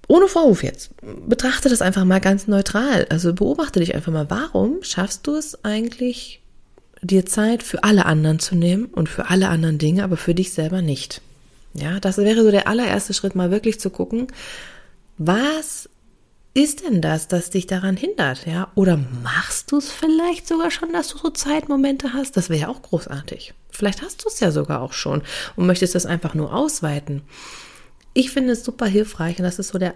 ohne 0.09 0.29
Vorwurf 0.29 0.63
jetzt. 0.63 0.91
Betrachte 1.27 1.69
das 1.69 1.83
einfach 1.83 2.05
mal 2.05 2.21
ganz 2.21 2.47
neutral. 2.47 3.07
Also 3.11 3.35
beobachte 3.35 3.81
dich 3.81 3.95
einfach 3.95 4.13
mal. 4.13 4.31
Warum 4.31 4.83
schaffst 4.83 5.27
du 5.27 5.35
es 5.35 5.65
eigentlich, 5.65 6.41
dir 7.03 7.27
Zeit 7.27 7.63
für 7.63 7.85
alle 7.85 8.07
anderen 8.07 8.39
zu 8.39 8.55
nehmen 8.55 8.87
und 8.87 9.09
für 9.09 9.29
alle 9.29 9.49
anderen 9.49 9.79
Dinge, 9.79 10.05
aber 10.05 10.17
für 10.17 10.35
dich 10.35 10.53
selber 10.53 10.83
nicht? 10.83 11.21
Ja, 11.75 12.01
das 12.01 12.19
wäre 12.19 12.43
so 12.43 12.51
der 12.51 12.69
allererste 12.69 13.15
Schritt, 13.15 13.35
mal 13.35 13.51
wirklich 13.51 13.81
zu 13.81 13.91
gucken, 13.91 14.29
was 15.19 15.89
ist 16.55 16.85
denn 16.85 17.03
das, 17.03 17.29
das 17.29 17.51
dich 17.51 17.67
daran 17.67 17.99
hindert? 17.99 18.47
Ja, 18.47 18.71
oder 18.75 18.97
machst 19.23 19.73
du 19.73 19.77
es 19.77 19.91
vielleicht 19.91 20.49
sogar 20.49 20.71
schon, 20.71 20.93
dass 20.93 21.09
du 21.09 21.19
so 21.19 21.29
Zeitmomente 21.29 22.15
hast? 22.15 22.37
Das 22.37 22.49
wäre 22.49 22.61
ja 22.63 22.69
auch 22.69 22.81
großartig. 22.81 23.53
Vielleicht 23.71 24.01
hast 24.01 24.25
du 24.25 24.29
es 24.29 24.41
ja 24.41 24.51
sogar 24.51 24.81
auch 24.81 24.95
schon 24.95 25.23
und 25.57 25.67
möchtest 25.67 25.95
das 25.95 26.07
einfach 26.07 26.33
nur 26.33 26.55
ausweiten. 26.55 27.23
Ich 28.17 28.31
finde 28.31 28.55
es 28.55 28.65
super 28.65 28.87
hilfreich 28.87 29.39
und 29.39 29.45
das 29.45 29.59
ist 29.59 29.69
so 29.69 29.79
der 29.79 29.95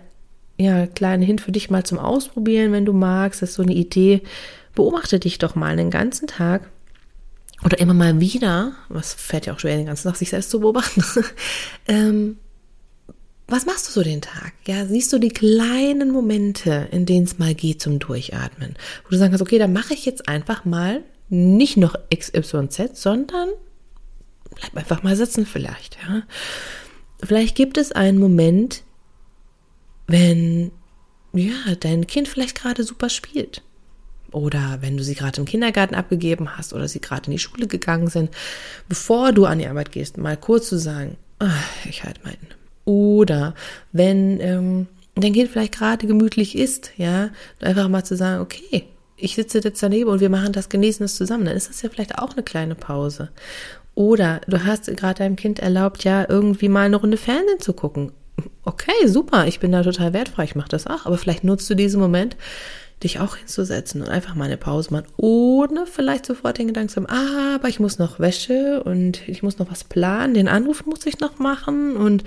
ja, 0.58 0.86
kleine 0.86 1.24
Hint 1.24 1.40
für 1.40 1.52
dich 1.52 1.70
mal 1.70 1.84
zum 1.84 1.98
Ausprobieren, 1.98 2.70
wenn 2.70 2.84
du 2.84 2.92
magst. 2.92 3.40
Das 3.40 3.50
ist 3.50 3.56
so 3.56 3.62
eine 3.62 3.72
Idee. 3.72 4.20
Beobachte 4.74 5.18
dich 5.18 5.38
doch 5.38 5.54
mal 5.54 5.74
den 5.74 5.90
ganzen 5.90 6.26
Tag 6.26 6.68
oder 7.64 7.78
immer 7.78 7.94
mal 7.94 8.20
wieder, 8.20 8.72
was 8.90 9.14
fällt 9.14 9.46
ja 9.46 9.54
auch 9.54 9.58
schwer, 9.58 9.78
den 9.78 9.86
ganzen 9.86 10.06
Tag 10.06 10.16
sich 10.16 10.28
selbst 10.28 10.50
zu 10.50 10.60
beobachten. 10.60 11.02
ähm, 11.88 12.36
was 13.48 13.64
machst 13.64 13.88
du 13.88 13.92
so 13.92 14.02
den 14.02 14.20
Tag? 14.20 14.52
Ja, 14.66 14.84
siehst 14.84 15.10
du 15.14 15.18
die 15.18 15.30
kleinen 15.30 16.10
Momente, 16.10 16.88
in 16.90 17.06
denen 17.06 17.24
es 17.24 17.38
mal 17.38 17.54
geht 17.54 17.80
zum 17.80 18.00
Durchatmen, 18.00 18.74
wo 19.04 19.10
du 19.10 19.16
sagst, 19.16 19.40
okay, 19.40 19.58
dann 19.58 19.72
mache 19.72 19.94
ich 19.94 20.04
jetzt 20.04 20.28
einfach 20.28 20.66
mal 20.66 21.02
nicht 21.30 21.78
noch 21.78 21.94
XYZ, 22.14 23.00
sondern 23.00 23.48
bleib 24.54 24.76
einfach 24.76 25.02
mal 25.02 25.16
sitzen 25.16 25.46
vielleicht, 25.46 25.96
ja. 26.06 26.22
Vielleicht 27.22 27.54
gibt 27.54 27.78
es 27.78 27.92
einen 27.92 28.18
Moment, 28.18 28.82
wenn, 30.06 30.72
ja, 31.32 31.54
dein 31.78 32.06
Kind 32.06 32.28
vielleicht 32.28 32.56
gerade 32.60 32.84
super 32.84 33.08
spielt. 33.08 33.62
Oder 34.32 34.78
wenn 34.80 34.96
du 34.96 35.02
sie 35.02 35.14
gerade 35.14 35.40
im 35.40 35.46
Kindergarten 35.46 35.94
abgegeben 35.94 36.56
hast 36.56 36.72
oder 36.72 36.88
sie 36.88 37.00
gerade 37.00 37.26
in 37.26 37.32
die 37.32 37.38
Schule 37.38 37.66
gegangen 37.66 38.08
sind, 38.08 38.30
bevor 38.88 39.32
du 39.32 39.44
an 39.44 39.58
die 39.58 39.66
Arbeit 39.66 39.92
gehst, 39.92 40.18
mal 40.18 40.36
kurz 40.36 40.68
zu 40.68 40.78
sagen, 40.78 41.16
ach, 41.38 41.64
ich 41.88 42.04
halte 42.04 42.20
meinen. 42.22 42.46
Oder 42.84 43.54
wenn 43.92 44.40
ähm, 44.40 44.86
dein 45.16 45.32
Kind 45.32 45.50
vielleicht 45.50 45.74
gerade 45.74 46.06
gemütlich 46.06 46.56
ist, 46.56 46.92
ja, 46.96 47.30
einfach 47.60 47.88
mal 47.88 48.04
zu 48.04 48.16
sagen, 48.16 48.40
okay, 48.40 48.84
ich 49.16 49.34
sitze 49.34 49.58
jetzt 49.58 49.82
daneben 49.82 50.08
und 50.08 50.20
wir 50.20 50.30
machen 50.30 50.52
das, 50.52 50.68
genießen 50.68 51.06
zusammen, 51.08 51.44
dann 51.44 51.56
ist 51.56 51.68
das 51.68 51.82
ja 51.82 51.90
vielleicht 51.90 52.18
auch 52.18 52.32
eine 52.32 52.42
kleine 52.42 52.74
Pause. 52.74 53.30
Oder 53.94 54.40
du 54.46 54.64
hast 54.64 54.86
gerade 54.96 55.18
deinem 55.18 55.36
Kind 55.36 55.58
erlaubt, 55.58 56.04
ja, 56.04 56.26
irgendwie 56.28 56.68
mal 56.68 56.86
eine 56.86 56.96
Runde 56.96 57.16
Fernsehen 57.16 57.60
zu 57.60 57.72
gucken. 57.72 58.12
Okay, 58.64 59.06
super, 59.06 59.46
ich 59.46 59.60
bin 59.60 59.72
da 59.72 59.82
total 59.82 60.12
wertfrei, 60.12 60.44
ich 60.44 60.54
mache 60.54 60.68
das 60.68 60.86
auch, 60.86 61.06
aber 61.06 61.18
vielleicht 61.18 61.44
nutzt 61.44 61.68
du 61.68 61.74
diesen 61.74 62.00
Moment, 62.00 62.36
dich 63.02 63.18
auch 63.18 63.36
hinzusetzen 63.36 64.02
und 64.02 64.08
einfach 64.08 64.34
mal 64.34 64.44
eine 64.44 64.56
Pause 64.56 64.92
machen, 64.92 65.06
ohne 65.16 65.86
vielleicht 65.86 66.26
sofort 66.26 66.58
den 66.58 66.68
Gedanken 66.68 66.90
zu 66.90 66.96
haben, 66.96 67.10
ah, 67.10 67.54
aber 67.56 67.68
ich 67.68 67.80
muss 67.80 67.98
noch 67.98 68.20
Wäsche 68.20 68.82
und 68.84 69.26
ich 69.28 69.42
muss 69.42 69.58
noch 69.58 69.70
was 69.70 69.84
planen, 69.84 70.34
den 70.34 70.48
Anruf 70.48 70.86
muss 70.86 71.06
ich 71.06 71.18
noch 71.20 71.38
machen 71.38 71.96
und 71.96 72.24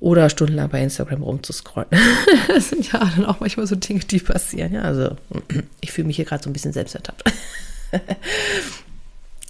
oder 0.00 0.30
stundenlang 0.30 0.68
bei 0.68 0.82
Instagram 0.82 1.22
rumzuscrollen. 1.22 1.90
das 2.48 2.68
sind 2.68 2.92
ja 2.92 3.00
dann 3.16 3.26
auch 3.26 3.40
manchmal 3.40 3.66
so 3.66 3.74
Dinge, 3.74 4.00
die 4.00 4.20
passieren. 4.20 4.72
Ja, 4.72 4.82
also 4.82 5.16
ich 5.80 5.90
fühle 5.90 6.06
mich 6.06 6.16
hier 6.16 6.24
gerade 6.24 6.44
so 6.44 6.50
ein 6.50 6.52
bisschen 6.52 6.72
selbst 6.72 6.94
ertappt. 6.94 7.24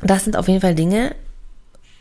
das 0.02 0.24
sind 0.24 0.36
auf 0.36 0.48
jeden 0.48 0.60
Fall 0.60 0.74
Dinge, 0.74 1.14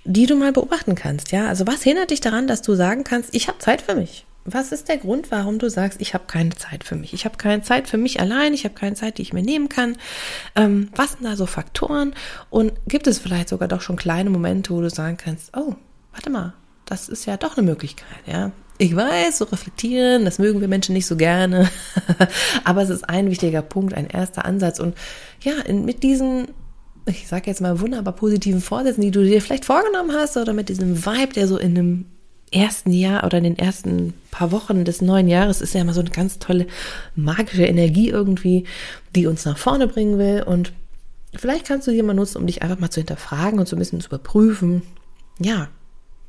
die 0.04 0.26
du 0.26 0.36
mal 0.36 0.54
beobachten 0.54 0.96
kannst. 0.96 1.32
Ja, 1.32 1.48
also 1.48 1.68
was 1.68 1.84
hindert 1.84 2.12
dich 2.12 2.22
daran, 2.22 2.48
dass 2.48 2.62
du 2.62 2.76
sagen 2.76 3.04
kannst, 3.04 3.34
ich 3.34 3.48
habe 3.48 3.60
Zeit 3.60 3.82
für 3.82 3.96
mich? 3.96 4.26
Was 4.46 4.72
ist 4.72 4.88
der 4.88 4.98
Grund, 4.98 5.30
warum 5.30 5.60
du 5.60 5.70
sagst, 5.70 6.00
ich 6.00 6.14
habe 6.14 6.24
keine 6.26 6.52
Zeit 6.52 6.86
für 6.86 6.96
mich? 6.96 7.14
Ich 7.14 7.26
habe 7.26 7.36
keine 7.36 7.64
Zeit 7.64 7.90
für 7.90 7.98
mich 7.98 8.22
allein, 8.22 8.54
ich 8.54 8.64
habe 8.64 8.76
keine 8.76 8.96
Zeit, 8.96 9.18
die 9.18 9.22
ich 9.22 9.34
mir 9.34 9.44
nehmen 9.44 9.68
kann. 9.68 9.98
Ähm, 10.56 10.88
was 10.96 11.14
sind 11.14 11.26
da 11.26 11.36
so 11.36 11.46
Faktoren? 11.46 12.14
Und 12.50 12.72
gibt 12.88 13.08
es 13.08 13.20
vielleicht 13.20 13.50
sogar 13.50 13.68
doch 13.68 13.82
schon 13.82 13.98
kleine 13.98 14.30
Momente, 14.30 14.74
wo 14.74 14.80
du 14.80 14.90
sagen 14.90 15.18
kannst, 15.18 15.56
oh, 15.58 15.76
warte 16.14 16.30
mal, 16.30 16.54
das 16.86 17.10
ist 17.10 17.26
ja 17.26 17.36
doch 17.36 17.58
eine 17.58 17.68
Möglichkeit, 17.68 18.26
ja. 18.26 18.54
Ich 18.78 18.96
weiß, 18.96 19.40
so 19.40 19.46
reflektieren, 19.46 20.24
das 20.24 20.40
mögen 20.40 20.62
wir 20.62 20.68
Menschen 20.68 20.94
nicht 20.94 21.08
so 21.08 21.18
gerne. 21.18 21.70
Aber 22.64 22.84
es 22.84 22.90
ist 22.90 23.10
ein 23.10 23.30
wichtiger 23.30 23.64
Punkt, 23.64 23.94
ein 23.96 24.08
erster 24.08 24.46
Ansatz. 24.46 24.80
Und 24.80 24.96
ja, 25.42 25.54
mit 25.74 26.04
diesen 26.04 26.48
ich 27.08 27.28
sage 27.28 27.48
jetzt 27.48 27.62
mal 27.62 27.80
wunderbar 27.80 28.14
positiven 28.14 28.62
Vorsätzen, 28.62 29.02
die 29.02 29.12
du 29.12 29.24
dir 29.24 29.42
vielleicht 29.42 29.66
vorgenommen 29.66 30.12
hast 30.14 30.38
oder 30.38 30.54
mit 30.54 30.70
diesem 30.70 31.06
Vibe, 31.06 31.34
der 31.34 31.48
so 31.48 31.58
in 31.58 31.78
einem 31.78 32.06
ersten 32.52 32.94
Jahr 32.94 33.26
oder 33.26 33.38
in 33.40 33.44
den 33.44 33.60
ersten 33.60 34.14
paar 34.32 34.52
Wochen 34.52 34.86
des 34.86 35.02
neuen 35.02 35.28
Jahres 35.28 35.62
ist 35.62 35.74
ja 35.74 35.82
immer 35.82 35.94
so 35.94 36.00
eine 36.00 36.10
ganz 36.10 36.40
tolle 36.40 36.68
magische 37.16 37.66
Energie 37.66 38.10
irgendwie, 38.10 38.66
die 39.16 39.28
uns 39.28 39.46
nach 39.46 39.58
vorne 39.58 39.88
bringen 39.88 40.18
will. 40.18 40.44
Und 40.44 40.72
vielleicht 41.36 41.66
kannst 41.66 41.88
du 41.88 41.92
die 41.92 42.02
mal 42.02 42.14
nutzen, 42.14 42.38
um 42.38 42.48
dich 42.48 42.62
einfach 42.62 42.80
mal 42.80 42.90
zu 42.90 43.02
hinterfragen 43.02 43.60
und 43.60 43.68
so 43.68 43.76
ein 43.76 43.80
bisschen 43.80 44.00
zu 44.00 44.08
überprüfen. 44.08 44.82
Ja, 45.40 45.70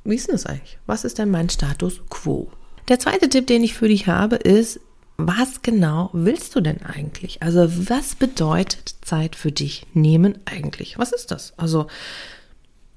wie 0.04 0.16
ist 0.16 0.26
denn 0.26 0.34
das 0.34 0.46
eigentlich? 0.46 0.78
Was 0.86 1.04
ist 1.04 1.18
denn 1.18 1.30
mein 1.30 1.50
Status 1.50 2.00
quo? 2.08 2.50
Der 2.88 2.98
zweite 2.98 3.28
Tipp, 3.28 3.46
den 3.46 3.62
ich 3.62 3.74
für 3.74 3.88
dich 3.88 4.06
habe, 4.06 4.36
ist, 4.36 4.80
was 5.18 5.62
genau 5.62 6.10
willst 6.12 6.54
du 6.54 6.60
denn 6.60 6.82
eigentlich? 6.82 7.42
Also 7.42 7.68
was 7.90 8.14
bedeutet 8.14 8.94
Zeit 9.02 9.34
für 9.34 9.50
dich 9.50 9.84
nehmen 9.92 10.38
eigentlich? 10.44 10.96
Was 10.96 11.12
ist 11.12 11.32
das? 11.32 11.54
Also 11.56 11.88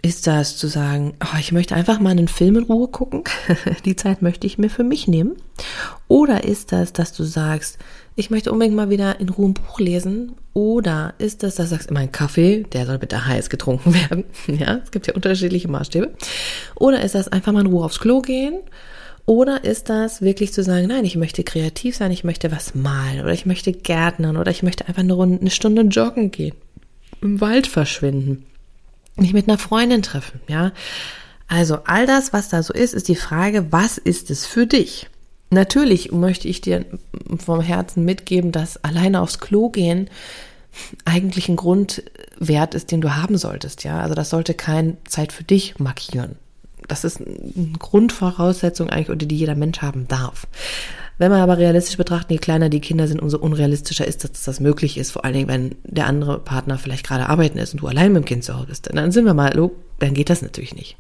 ist 0.04 0.28
das 0.28 0.58
zu 0.58 0.68
sagen, 0.68 1.16
oh, 1.24 1.38
ich 1.40 1.52
möchte 1.52 1.76
einfach 1.76 2.00
mal 2.00 2.12
einen 2.12 2.28
Film 2.28 2.58
in 2.58 2.64
Ruhe 2.64 2.88
gucken, 2.88 3.24
die 3.86 3.96
Zeit 3.96 4.22
möchte 4.22 4.48
ich 4.48 4.58
mir 4.58 4.70
für 4.70 4.84
mich 4.84 5.08
nehmen? 5.08 5.36
Oder 6.08 6.44
ist 6.44 6.72
das, 6.72 6.94
dass 6.94 7.12
du 7.14 7.24
sagst, 7.24 7.80
ich 8.16 8.30
möchte 8.30 8.52
unbedingt 8.52 8.76
mal 8.76 8.90
wieder 8.90 9.20
in 9.20 9.30
Ruhe 9.30 9.50
ein 9.50 9.54
Buch 9.54 9.80
lesen? 9.80 10.34
Oder 10.54 11.14
ist 11.18 11.44
das, 11.44 11.56
dass 11.56 11.70
du 11.70 11.76
sagst, 11.76 11.92
mein 11.92 12.12
Kaffee, 12.12 12.64
der 12.72 12.86
soll 12.86 13.00
bitte 13.00 13.26
heiß 13.26 13.50
getrunken 13.50 13.94
werden? 14.10 14.26
Ja, 14.48 14.80
es 14.84 14.92
gibt 14.92 15.08
ja 15.08 15.16
unterschiedliche 15.16 15.68
Maßstäbe. 15.68 16.14
Oder 16.76 17.02
ist 17.02 17.16
das 17.16 17.28
einfach 17.28 17.52
mal 17.52 17.62
in 17.62 17.68
Ruhe 17.68 17.86
aufs 17.86 18.00
Klo 18.00 18.22
gehen? 18.22 18.60
Oder 19.26 19.64
ist 19.64 19.90
das 19.90 20.22
wirklich 20.22 20.52
zu 20.52 20.64
sagen, 20.64 20.88
nein, 20.88 21.06
ich 21.06 21.16
möchte 21.16 21.44
kreativ 21.44 21.96
sein, 21.96 22.12
ich 22.12 22.24
möchte 22.24 22.52
was 22.52 22.76
malen 22.76 23.22
oder 23.22 23.34
ich 23.34 23.46
möchte 23.46 23.72
gärtnern 23.72 24.38
oder 24.38 24.52
ich 24.52 24.64
möchte 24.64 24.88
einfach 24.88 25.04
eine, 25.04 25.22
eine 25.22 25.50
Stunde 25.52 25.84
joggen 25.84 26.32
gehen, 26.32 26.56
im 27.22 27.40
Wald 27.40 27.68
verschwinden? 27.68 28.46
mich 29.16 29.34
mit 29.34 29.48
einer 29.48 29.58
Freundin 29.58 30.02
treffen, 30.02 30.42
ja. 30.48 30.72
Also 31.48 31.80
all 31.86 32.08
das, 32.08 32.32
was 32.32 32.50
da 32.50 32.64
so 32.64 32.74
ist, 32.74 32.94
ist 32.94 33.08
die 33.08 33.16
Frage, 33.16 33.72
was 33.72 33.98
ist 33.98 34.32
es 34.32 34.46
für 34.46 34.66
dich? 34.66 35.10
Natürlich 35.50 36.12
möchte 36.12 36.48
ich 36.48 36.62
dir 36.62 36.86
vom 37.38 37.60
Herzen 37.60 38.06
mitgeben, 38.06 38.54
dass 38.54 38.82
alleine 38.84 39.22
aufs 39.22 39.40
Klo 39.40 39.70
gehen 39.70 40.10
eigentlich 41.04 41.50
ein 41.50 41.58
Grundwert 41.58 42.74
ist, 42.76 42.92
den 42.92 43.02
du 43.02 43.16
haben 43.18 43.38
solltest, 43.38 43.84
ja. 43.84 44.00
Also 44.00 44.16
das 44.16 44.30
sollte 44.30 44.54
kein 44.54 44.98
Zeit 45.06 45.34
für 45.34 45.44
dich 45.44 45.78
markieren. 45.80 46.38
Das 46.88 47.04
ist 47.04 47.20
eine 47.22 47.74
Grundvoraussetzung 47.78 48.90
eigentlich, 48.90 49.10
oder 49.10 49.26
die 49.26 49.38
jeder 49.38 49.56
Mensch 49.56 49.82
haben 49.82 50.08
darf. 50.08 50.48
Wenn 51.18 51.30
man 51.30 51.42
aber 51.42 51.60
realistisch 51.60 51.98
betrachtet, 51.98 52.32
je 52.32 52.38
kleiner 52.40 52.70
die 52.70 52.80
Kinder 52.80 53.08
sind, 53.08 53.22
umso 53.22 53.38
unrealistischer 53.38 54.08
ist, 54.08 54.24
dass 54.24 54.44
das 54.44 54.60
möglich 54.60 54.98
ist. 54.98 55.12
Vor 55.12 55.24
allen 55.24 55.36
Dingen, 55.36 55.48
wenn 55.48 55.76
der 55.84 56.08
andere 56.08 56.40
Partner 56.40 56.80
vielleicht 56.80 57.06
gerade 57.06 57.30
arbeiten 57.30 57.60
ist 57.60 57.74
und 57.74 57.82
du 57.82 57.88
allein 57.88 58.12
mit 58.12 58.24
dem 58.24 58.26
Kind 58.26 58.44
zu 58.44 58.56
Hause 58.56 58.68
bist. 58.68 58.90
Dann 58.92 59.12
sind 59.12 59.26
wir 59.26 59.36
mal, 59.36 59.52
dann 60.00 60.14
geht 60.16 60.32
das 60.32 60.42
natürlich 60.42 60.74
nicht. 60.74 60.98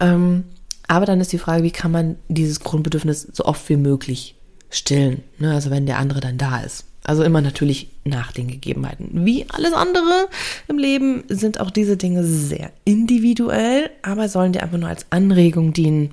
Ähm, 0.00 0.44
aber 0.86 1.06
dann 1.06 1.20
ist 1.20 1.32
die 1.32 1.38
Frage, 1.38 1.62
wie 1.62 1.70
kann 1.70 1.90
man 1.90 2.16
dieses 2.28 2.60
Grundbedürfnis 2.60 3.28
so 3.32 3.44
oft 3.44 3.66
wie 3.68 3.76
möglich 3.76 4.34
stillen? 4.70 5.22
Ne? 5.38 5.54
Also 5.54 5.70
wenn 5.70 5.86
der 5.86 5.98
andere 5.98 6.20
dann 6.20 6.36
da 6.36 6.60
ist. 6.60 6.84
Also 7.08 7.22
immer 7.22 7.40
natürlich 7.40 7.88
nach 8.04 8.32
den 8.32 8.48
Gegebenheiten. 8.48 9.24
Wie 9.24 9.46
alles 9.48 9.72
andere 9.72 10.28
im 10.68 10.76
Leben 10.76 11.24
sind 11.28 11.58
auch 11.58 11.70
diese 11.70 11.96
Dinge 11.96 12.22
sehr 12.22 12.70
individuell, 12.84 13.88
aber 14.02 14.28
sollen 14.28 14.52
dir 14.52 14.62
einfach 14.62 14.76
nur 14.76 14.90
als 14.90 15.06
Anregung 15.08 15.72
dienen. 15.72 16.10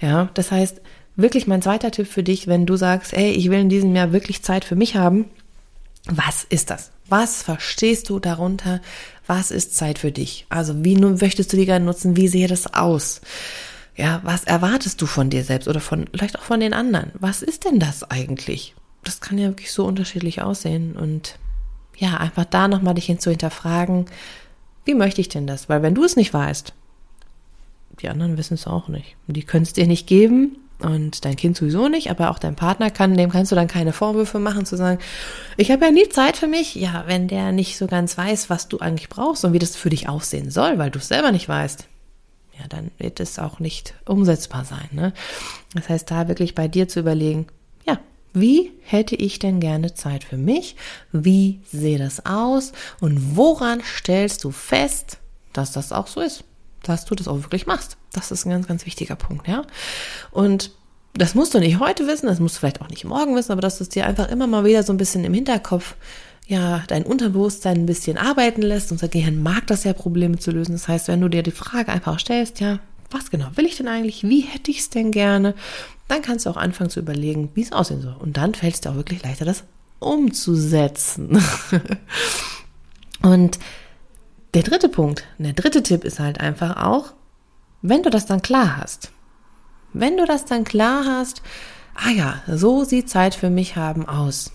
Ja, 0.00 0.30
das 0.32 0.50
heißt, 0.50 0.80
wirklich 1.16 1.48
mein 1.48 1.60
zweiter 1.60 1.90
Tipp 1.90 2.06
für 2.06 2.22
dich, 2.22 2.46
wenn 2.46 2.64
du 2.64 2.76
sagst, 2.76 3.12
ey, 3.12 3.30
ich 3.32 3.50
will 3.50 3.58
in 3.58 3.68
diesem 3.68 3.94
Jahr 3.94 4.14
wirklich 4.14 4.42
Zeit 4.42 4.64
für 4.64 4.74
mich 4.74 4.96
haben. 4.96 5.26
Was 6.06 6.44
ist 6.48 6.70
das? 6.70 6.92
Was 7.10 7.42
verstehst 7.42 8.08
du 8.08 8.18
darunter? 8.18 8.80
Was 9.26 9.50
ist 9.50 9.76
Zeit 9.76 9.98
für 9.98 10.12
dich? 10.12 10.46
Also 10.48 10.82
wie 10.82 10.96
möchtest 10.96 11.52
du 11.52 11.58
die 11.58 11.66
gerne 11.66 11.84
nutzen? 11.84 12.16
Wie 12.16 12.28
sehe 12.28 12.48
das 12.48 12.72
aus? 12.72 13.20
Ja, 13.96 14.22
was 14.24 14.44
erwartest 14.44 15.02
du 15.02 15.04
von 15.04 15.28
dir 15.28 15.44
selbst 15.44 15.68
oder 15.68 15.80
von, 15.80 16.06
vielleicht 16.10 16.38
auch 16.38 16.44
von 16.44 16.60
den 16.60 16.72
anderen? 16.72 17.10
Was 17.18 17.42
ist 17.42 17.66
denn 17.66 17.78
das 17.78 18.10
eigentlich? 18.10 18.74
Das 19.04 19.20
kann 19.20 19.38
ja 19.38 19.48
wirklich 19.48 19.72
so 19.72 19.84
unterschiedlich 19.84 20.42
aussehen 20.42 20.96
und 20.96 21.38
ja, 21.96 22.16
einfach 22.16 22.44
da 22.44 22.68
nochmal 22.68 22.94
dich 22.94 23.06
hin 23.06 23.18
zu 23.18 23.30
hinterfragen, 23.30 24.06
wie 24.84 24.94
möchte 24.94 25.20
ich 25.20 25.28
denn 25.28 25.46
das? 25.46 25.68
Weil 25.68 25.82
wenn 25.82 25.94
du 25.94 26.04
es 26.04 26.16
nicht 26.16 26.32
weißt, 26.32 26.72
die 28.00 28.08
anderen 28.08 28.38
wissen 28.38 28.54
es 28.54 28.66
auch 28.66 28.88
nicht. 28.88 29.16
Die 29.26 29.42
können 29.42 29.64
es 29.64 29.72
dir 29.72 29.86
nicht 29.86 30.06
geben 30.06 30.56
und 30.78 31.24
dein 31.24 31.36
Kind 31.36 31.56
sowieso 31.56 31.88
nicht, 31.88 32.10
aber 32.10 32.30
auch 32.30 32.38
dein 32.38 32.54
Partner 32.54 32.90
kann, 32.90 33.16
dem 33.16 33.30
kannst 33.30 33.50
du 33.50 33.56
dann 33.56 33.66
keine 33.66 33.92
Vorwürfe 33.92 34.38
machen, 34.38 34.64
zu 34.64 34.76
sagen, 34.76 35.00
ich 35.56 35.70
habe 35.70 35.84
ja 35.84 35.90
nie 35.90 36.08
Zeit 36.08 36.36
für 36.36 36.46
mich. 36.46 36.76
Ja, 36.76 37.04
wenn 37.06 37.26
der 37.26 37.52
nicht 37.52 37.76
so 37.76 37.86
ganz 37.86 38.16
weiß, 38.16 38.48
was 38.48 38.68
du 38.68 38.78
eigentlich 38.78 39.08
brauchst 39.08 39.44
und 39.44 39.52
wie 39.52 39.58
das 39.58 39.76
für 39.76 39.90
dich 39.90 40.08
aussehen 40.08 40.50
soll, 40.50 40.78
weil 40.78 40.90
du 40.90 41.00
es 41.00 41.08
selber 41.08 41.32
nicht 41.32 41.48
weißt, 41.48 41.88
ja, 42.58 42.66
dann 42.68 42.90
wird 42.98 43.20
es 43.20 43.38
auch 43.38 43.60
nicht 43.60 43.94
umsetzbar 44.04 44.64
sein. 44.64 44.88
Ne? 44.92 45.12
Das 45.74 45.88
heißt, 45.88 46.10
da 46.10 46.28
wirklich 46.28 46.54
bei 46.54 46.68
dir 46.68 46.88
zu 46.88 47.00
überlegen, 47.00 47.46
wie 48.40 48.72
hätte 48.82 49.16
ich 49.16 49.38
denn 49.38 49.60
gerne 49.60 49.94
Zeit 49.94 50.24
für 50.24 50.36
mich? 50.36 50.76
Wie 51.12 51.60
sehe 51.70 51.98
das 51.98 52.24
aus? 52.26 52.72
Und 53.00 53.36
woran 53.36 53.82
stellst 53.82 54.44
du 54.44 54.50
fest, 54.50 55.18
dass 55.52 55.72
das 55.72 55.92
auch 55.92 56.06
so 56.06 56.20
ist? 56.20 56.44
dass 56.82 57.04
du 57.04 57.14
das 57.14 57.28
auch 57.28 57.42
wirklich 57.42 57.66
machst. 57.66 57.96
Das 58.12 58.30
ist 58.30 58.46
ein 58.46 58.50
ganz, 58.50 58.66
ganz 58.66 58.86
wichtiger 58.86 59.16
Punkt, 59.16 59.48
ja. 59.48 59.62
Und 60.30 60.70
das 61.14 61.34
musst 61.34 61.54
du 61.54 61.58
nicht 61.58 61.80
heute 61.80 62.06
wissen, 62.06 62.26
das 62.26 62.40
musst 62.40 62.56
du 62.56 62.60
vielleicht 62.60 62.80
auch 62.80 62.88
nicht 62.88 63.04
morgen 63.04 63.34
wissen, 63.34 63.52
aber 63.52 63.60
dass 63.60 63.78
du 63.78 63.84
es 63.84 63.88
dir 63.88 64.06
einfach 64.06 64.28
immer 64.28 64.46
mal 64.46 64.64
wieder 64.64 64.82
so 64.82 64.92
ein 64.92 64.98
bisschen 64.98 65.24
im 65.24 65.34
Hinterkopf, 65.34 65.96
ja, 66.46 66.82
dein 66.86 67.04
Unterbewusstsein 67.04 67.78
ein 67.78 67.86
bisschen 67.86 68.16
arbeiten 68.16 68.62
lässt. 68.62 68.90
Unser 68.90 69.08
Gehirn 69.08 69.42
mag 69.42 69.66
das 69.66 69.84
ja, 69.84 69.92
Probleme 69.92 70.38
zu 70.38 70.50
lösen. 70.50 70.72
Das 70.72 70.88
heißt, 70.88 71.08
wenn 71.08 71.20
du 71.20 71.28
dir 71.28 71.42
die 71.42 71.50
Frage 71.50 71.92
einfach 71.92 72.18
stellst, 72.18 72.60
ja, 72.60 72.78
was 73.10 73.30
genau 73.30 73.48
will 73.56 73.66
ich 73.66 73.76
denn 73.76 73.88
eigentlich? 73.88 74.22
Wie 74.22 74.40
hätte 74.40 74.70
ich 74.70 74.78
es 74.78 74.90
denn 74.90 75.10
gerne? 75.10 75.54
Dann 76.08 76.22
kannst 76.22 76.46
du 76.46 76.50
auch 76.50 76.56
anfangen 76.56 76.90
zu 76.90 77.00
überlegen, 77.00 77.50
wie 77.54 77.62
es 77.62 77.72
aussehen 77.72 78.00
soll. 78.00 78.16
Und 78.18 78.36
dann 78.36 78.54
fällt 78.54 78.74
es 78.74 78.80
dir 78.80 78.90
auch 78.90 78.96
wirklich 78.96 79.22
leichter, 79.22 79.44
das 79.44 79.64
umzusetzen. 79.98 81.42
Und 83.22 83.58
der 84.54 84.62
dritte 84.62 84.88
Punkt, 84.88 85.24
der 85.38 85.52
dritte 85.52 85.82
Tipp 85.82 86.04
ist 86.04 86.20
halt 86.20 86.40
einfach 86.40 86.82
auch, 86.82 87.12
wenn 87.82 88.02
du 88.02 88.10
das 88.10 88.26
dann 88.26 88.42
klar 88.42 88.76
hast, 88.76 89.12
wenn 89.92 90.16
du 90.16 90.24
das 90.24 90.44
dann 90.44 90.64
klar 90.64 91.04
hast, 91.04 91.42
ah 91.94 92.10
ja, 92.10 92.42
so 92.48 92.84
sieht 92.84 93.10
Zeit 93.10 93.34
für 93.34 93.50
mich 93.50 93.76
haben 93.76 94.08
aus, 94.08 94.52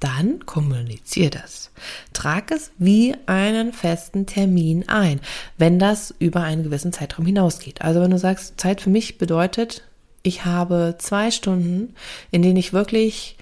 dann 0.00 0.46
kommunizier 0.46 1.30
das. 1.30 1.72
Trag 2.12 2.50
es 2.52 2.70
wie 2.78 3.16
einen 3.26 3.72
festen 3.72 4.26
Termin 4.26 4.88
ein, 4.88 5.20
wenn 5.56 5.78
das 5.78 6.14
über 6.18 6.42
einen 6.42 6.62
gewissen 6.62 6.92
Zeitraum 6.92 7.26
hinausgeht. 7.26 7.82
Also 7.82 8.00
wenn 8.00 8.10
du 8.10 8.18
sagst, 8.18 8.60
Zeit 8.60 8.80
für 8.80 8.90
mich 8.90 9.18
bedeutet, 9.18 9.87
ich 10.22 10.44
habe 10.44 10.96
zwei 10.98 11.30
Stunden, 11.30 11.94
in 12.30 12.42
denen 12.42 12.56
ich 12.56 12.72
wirklich 12.72 13.36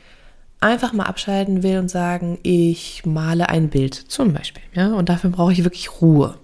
einfach 0.61 0.93
mal 0.93 1.05
abschalten 1.05 1.63
will 1.63 1.79
und 1.79 1.91
sagen, 1.91 2.39
ich 2.43 3.05
male 3.05 3.49
ein 3.49 3.69
Bild 3.69 3.95
zum 3.95 4.33
Beispiel, 4.33 4.63
ja, 4.73 4.95
und 4.95 5.09
dafür 5.09 5.31
brauche 5.31 5.53
ich 5.53 5.65
wirklich 5.65 6.01
Ruhe. 6.01 6.39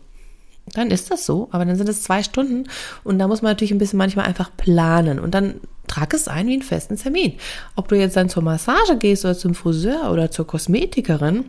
Dann 0.74 0.90
ist 0.90 1.10
das 1.10 1.26
so, 1.26 1.48
aber 1.50 1.64
dann 1.64 1.76
sind 1.76 1.88
es 1.88 2.02
zwei 2.02 2.22
Stunden 2.22 2.68
und 3.04 3.18
da 3.18 3.26
muss 3.26 3.42
man 3.42 3.50
natürlich 3.50 3.72
ein 3.72 3.78
bisschen 3.78 3.98
manchmal 3.98 4.26
einfach 4.26 4.50
planen 4.56 5.18
und 5.18 5.34
dann 5.34 5.60
trag 5.88 6.14
es 6.14 6.28
ein 6.28 6.46
wie 6.46 6.52
einen 6.52 6.62
festen 6.62 6.96
Termin. 6.96 7.34
Ob 7.74 7.88
du 7.88 7.96
jetzt 7.96 8.16
dann 8.16 8.28
zur 8.28 8.42
Massage 8.42 8.96
gehst 8.96 9.24
oder 9.24 9.36
zum 9.36 9.54
Friseur 9.54 10.10
oder 10.12 10.30
zur 10.30 10.46
Kosmetikerin, 10.46 11.46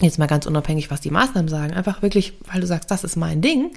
jetzt 0.00 0.18
mal 0.18 0.26
ganz 0.26 0.46
unabhängig, 0.46 0.90
was 0.90 1.00
die 1.00 1.10
Maßnahmen 1.10 1.48
sagen, 1.48 1.74
einfach 1.74 2.02
wirklich, 2.02 2.34
weil 2.52 2.60
du 2.60 2.66
sagst, 2.66 2.90
das 2.90 3.02
ist 3.02 3.16
mein 3.16 3.40
Ding, 3.40 3.70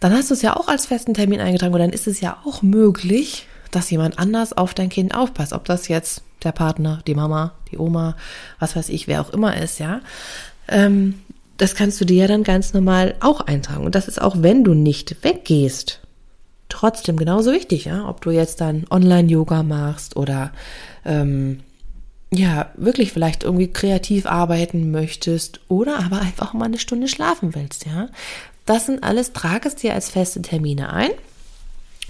dann 0.00 0.12
hast 0.12 0.30
du 0.30 0.34
es 0.34 0.42
ja 0.42 0.56
auch 0.56 0.68
als 0.68 0.86
festen 0.86 1.14
Termin 1.14 1.40
eingetragen 1.40 1.74
und 1.74 1.80
dann 1.80 1.92
ist 1.92 2.06
es 2.06 2.20
ja 2.20 2.38
auch 2.44 2.62
möglich, 2.62 3.46
dass 3.70 3.90
jemand 3.90 4.18
anders 4.18 4.52
auf 4.52 4.74
dein 4.74 4.88
Kind 4.88 5.14
aufpasst. 5.14 5.52
Ob 5.52 5.64
das 5.64 5.88
jetzt 5.88 6.22
der 6.44 6.52
Partner, 6.52 7.00
die 7.06 7.14
Mama, 7.14 7.52
die 7.70 7.78
Oma, 7.78 8.16
was 8.58 8.76
weiß 8.76 8.88
ich, 8.88 9.08
wer 9.08 9.20
auch 9.20 9.30
immer 9.30 9.56
ist, 9.56 9.78
ja. 9.78 10.00
Ähm, 10.68 11.14
das 11.56 11.74
kannst 11.74 12.00
du 12.00 12.04
dir 12.04 12.22
ja 12.22 12.26
dann 12.28 12.44
ganz 12.44 12.72
normal 12.72 13.16
auch 13.20 13.40
eintragen. 13.40 13.84
Und 13.84 13.94
das 13.94 14.06
ist 14.06 14.22
auch, 14.22 14.36
wenn 14.38 14.62
du 14.62 14.74
nicht 14.74 15.24
weggehst, 15.24 16.00
trotzdem 16.68 17.16
genauso 17.16 17.52
wichtig, 17.52 17.86
ja. 17.86 18.08
Ob 18.08 18.20
du 18.20 18.30
jetzt 18.30 18.60
dann 18.60 18.86
Online-Yoga 18.90 19.62
machst 19.64 20.16
oder 20.16 20.52
ähm, 21.04 21.60
ja, 22.30 22.70
wirklich 22.76 23.12
vielleicht 23.12 23.42
irgendwie 23.42 23.68
kreativ 23.72 24.26
arbeiten 24.26 24.90
möchtest 24.90 25.60
oder 25.68 25.98
aber 25.98 26.20
einfach 26.20 26.52
mal 26.52 26.66
eine 26.66 26.78
Stunde 26.78 27.08
schlafen 27.08 27.54
willst, 27.54 27.86
ja. 27.86 28.08
Das 28.68 28.84
sind 28.84 29.02
alles, 29.02 29.32
trag 29.32 29.64
es 29.64 29.76
dir 29.76 29.94
als 29.94 30.10
feste 30.10 30.42
Termine 30.42 30.92
ein 30.92 31.08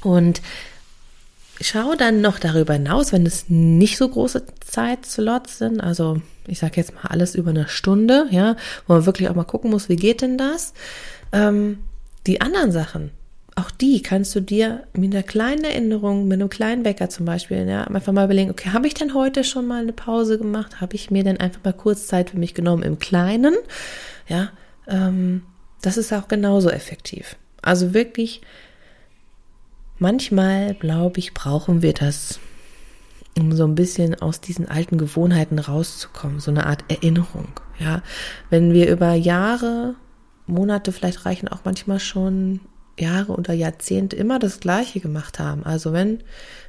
und 0.02 0.42
schau 1.60 1.94
dann 1.94 2.20
noch 2.20 2.40
darüber 2.40 2.72
hinaus, 2.72 3.12
wenn 3.12 3.24
es 3.26 3.44
nicht 3.48 3.96
so 3.96 4.08
große 4.08 4.42
Zeitslots 4.66 5.58
sind, 5.58 5.80
also 5.80 6.20
ich 6.48 6.58
sage 6.58 6.72
jetzt 6.74 6.94
mal 6.96 7.10
alles 7.10 7.36
über 7.36 7.50
eine 7.50 7.68
Stunde, 7.68 8.26
ja, 8.32 8.56
wo 8.88 8.94
man 8.94 9.06
wirklich 9.06 9.28
auch 9.28 9.36
mal 9.36 9.44
gucken 9.44 9.70
muss, 9.70 9.88
wie 9.88 9.94
geht 9.94 10.20
denn 10.20 10.36
das? 10.36 10.74
Ähm, 11.30 11.78
die 12.26 12.40
anderen 12.40 12.72
Sachen, 12.72 13.12
auch 13.54 13.70
die 13.70 14.02
kannst 14.02 14.34
du 14.34 14.40
dir 14.40 14.82
mit 14.94 15.14
einer 15.14 15.22
kleinen 15.22 15.62
Erinnerung, 15.62 16.26
mit 16.26 16.40
einem 16.40 16.50
kleinen 16.50 16.84
Wecker 16.84 17.08
zum 17.08 17.24
Beispiel, 17.24 17.68
ja, 17.68 17.84
einfach 17.84 18.12
mal 18.12 18.24
überlegen, 18.24 18.50
okay, 18.50 18.70
habe 18.70 18.88
ich 18.88 18.94
denn 18.94 19.14
heute 19.14 19.44
schon 19.44 19.68
mal 19.68 19.82
eine 19.82 19.92
Pause 19.92 20.38
gemacht? 20.38 20.80
Habe 20.80 20.96
ich 20.96 21.12
mir 21.12 21.22
denn 21.22 21.38
einfach 21.38 21.62
mal 21.62 21.72
kurz 21.72 22.08
Zeit 22.08 22.30
für 22.30 22.38
mich 22.38 22.54
genommen 22.54 22.82
im 22.82 22.98
Kleinen? 22.98 23.54
Ja, 24.26 24.50
ähm, 24.88 25.42
das 25.82 25.96
ist 25.96 26.12
auch 26.12 26.28
genauso 26.28 26.70
effektiv. 26.70 27.36
Also 27.62 27.94
wirklich 27.94 28.40
Manchmal, 29.98 30.74
glaube 30.74 31.18
ich, 31.18 31.34
brauchen 31.34 31.82
wir 31.82 31.92
das, 31.92 32.38
um 33.36 33.52
so 33.52 33.64
ein 33.64 33.74
bisschen 33.74 34.14
aus 34.14 34.40
diesen 34.40 34.68
alten 34.68 34.96
Gewohnheiten 34.96 35.58
rauszukommen, 35.58 36.38
so 36.38 36.52
eine 36.52 36.66
Art 36.66 36.84
Erinnerung. 36.88 37.48
Ja, 37.80 38.02
wenn 38.48 38.72
wir 38.72 38.90
über 38.90 39.14
Jahre, 39.14 39.96
Monate, 40.46 40.92
vielleicht 40.92 41.26
reichen 41.26 41.48
auch 41.48 41.60
manchmal 41.64 41.98
schon 41.98 42.60
Jahre 42.96 43.32
oder 43.32 43.52
Jahrzehnte 43.52 44.14
immer 44.14 44.38
das 44.38 44.60
Gleiche 44.60 45.00
gemacht 45.00 45.40
haben. 45.40 45.64
Also 45.64 45.92
wenn 45.92 46.20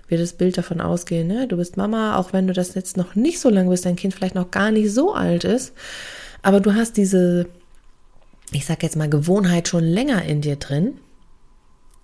wir 0.07 0.17
das 0.17 0.33
Bild 0.33 0.57
davon 0.57 0.81
ausgehen, 0.81 1.27
ne, 1.27 1.47
du 1.47 1.57
bist 1.57 1.77
Mama, 1.77 2.17
auch 2.17 2.33
wenn 2.33 2.47
du 2.47 2.53
das 2.53 2.73
jetzt 2.73 2.97
noch 2.97 3.13
nicht 3.13 3.39
so 3.39 3.49
lange 3.49 3.69
bist, 3.69 3.85
dein 3.85 3.95
Kind 3.95 4.15
vielleicht 4.15 4.35
noch 4.35 4.49
gar 4.49 4.71
nicht 4.71 4.91
so 4.91 5.13
alt 5.13 5.43
ist, 5.43 5.73
aber 6.41 6.59
du 6.59 6.73
hast 6.73 6.97
diese, 6.97 7.47
ich 8.51 8.65
sag 8.65 8.83
jetzt 8.83 8.95
mal, 8.95 9.09
Gewohnheit 9.09 9.67
schon 9.67 9.83
länger 9.83 10.23
in 10.23 10.41
dir 10.41 10.55
drin, 10.55 10.95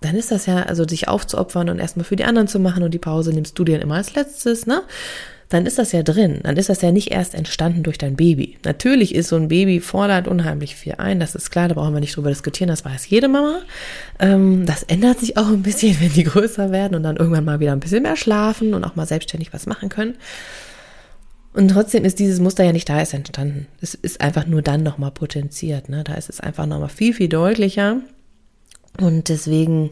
dann 0.00 0.14
ist 0.14 0.30
das 0.30 0.46
ja, 0.46 0.62
also 0.62 0.86
sich 0.86 1.08
aufzuopfern 1.08 1.68
und 1.68 1.78
erstmal 1.78 2.04
für 2.04 2.16
die 2.16 2.24
anderen 2.24 2.48
zu 2.48 2.58
machen 2.58 2.82
und 2.82 2.92
die 2.92 2.98
Pause 2.98 3.32
nimmst 3.32 3.58
du 3.58 3.64
dir 3.64 3.80
immer 3.80 3.96
als 3.96 4.14
letztes, 4.14 4.66
ne? 4.66 4.82
Dann 5.48 5.64
ist 5.64 5.78
das 5.78 5.92
ja 5.92 6.02
drin. 6.02 6.40
Dann 6.42 6.56
ist 6.56 6.68
das 6.68 6.82
ja 6.82 6.90
nicht 6.90 7.12
erst 7.12 7.34
entstanden 7.34 7.84
durch 7.84 7.98
dein 7.98 8.16
Baby. 8.16 8.58
Natürlich 8.64 9.14
ist 9.14 9.28
so 9.28 9.36
ein 9.36 9.46
Baby 9.46 9.78
fordert 9.78 10.26
unheimlich 10.26 10.74
viel 10.74 10.94
ein. 10.98 11.20
Das 11.20 11.36
ist 11.36 11.50
klar, 11.50 11.68
da 11.68 11.74
brauchen 11.74 11.94
wir 11.94 12.00
nicht 12.00 12.16
drüber 12.16 12.30
diskutieren. 12.30 12.68
Das 12.68 12.84
weiß 12.84 13.08
jede 13.08 13.28
Mama. 13.28 13.60
Ähm, 14.18 14.66
das 14.66 14.82
ändert 14.82 15.20
sich 15.20 15.36
auch 15.36 15.46
ein 15.46 15.62
bisschen, 15.62 15.96
wenn 16.00 16.12
die 16.12 16.24
größer 16.24 16.72
werden 16.72 16.96
und 16.96 17.04
dann 17.04 17.16
irgendwann 17.16 17.44
mal 17.44 17.60
wieder 17.60 17.72
ein 17.72 17.80
bisschen 17.80 18.02
mehr 18.02 18.16
schlafen 18.16 18.74
und 18.74 18.82
auch 18.82 18.96
mal 18.96 19.06
selbstständig 19.06 19.52
was 19.52 19.66
machen 19.66 19.88
können. 19.88 20.16
Und 21.56 21.68
trotzdem 21.68 22.04
ist 22.04 22.18
dieses 22.18 22.38
Muster 22.38 22.64
ja 22.64 22.72
nicht 22.72 22.90
da 22.90 23.00
ist 23.00 23.14
entstanden. 23.14 23.66
Es 23.80 23.94
ist 23.94 24.20
einfach 24.20 24.46
nur 24.46 24.60
dann 24.60 24.82
nochmal 24.82 25.10
potenziert. 25.10 25.88
Ne? 25.88 26.04
Da 26.04 26.12
ist 26.12 26.28
es 26.28 26.38
einfach 26.38 26.66
nochmal 26.66 26.90
viel, 26.90 27.14
viel 27.14 27.30
deutlicher. 27.30 27.96
Und 29.00 29.30
deswegen 29.30 29.88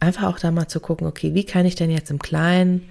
einfach 0.00 0.22
auch 0.22 0.38
da 0.38 0.50
mal 0.50 0.66
zu 0.66 0.80
gucken, 0.80 1.06
okay, 1.06 1.34
wie 1.34 1.44
kann 1.44 1.66
ich 1.66 1.74
denn 1.74 1.90
jetzt 1.90 2.10
im 2.10 2.18
Kleinen 2.18 2.88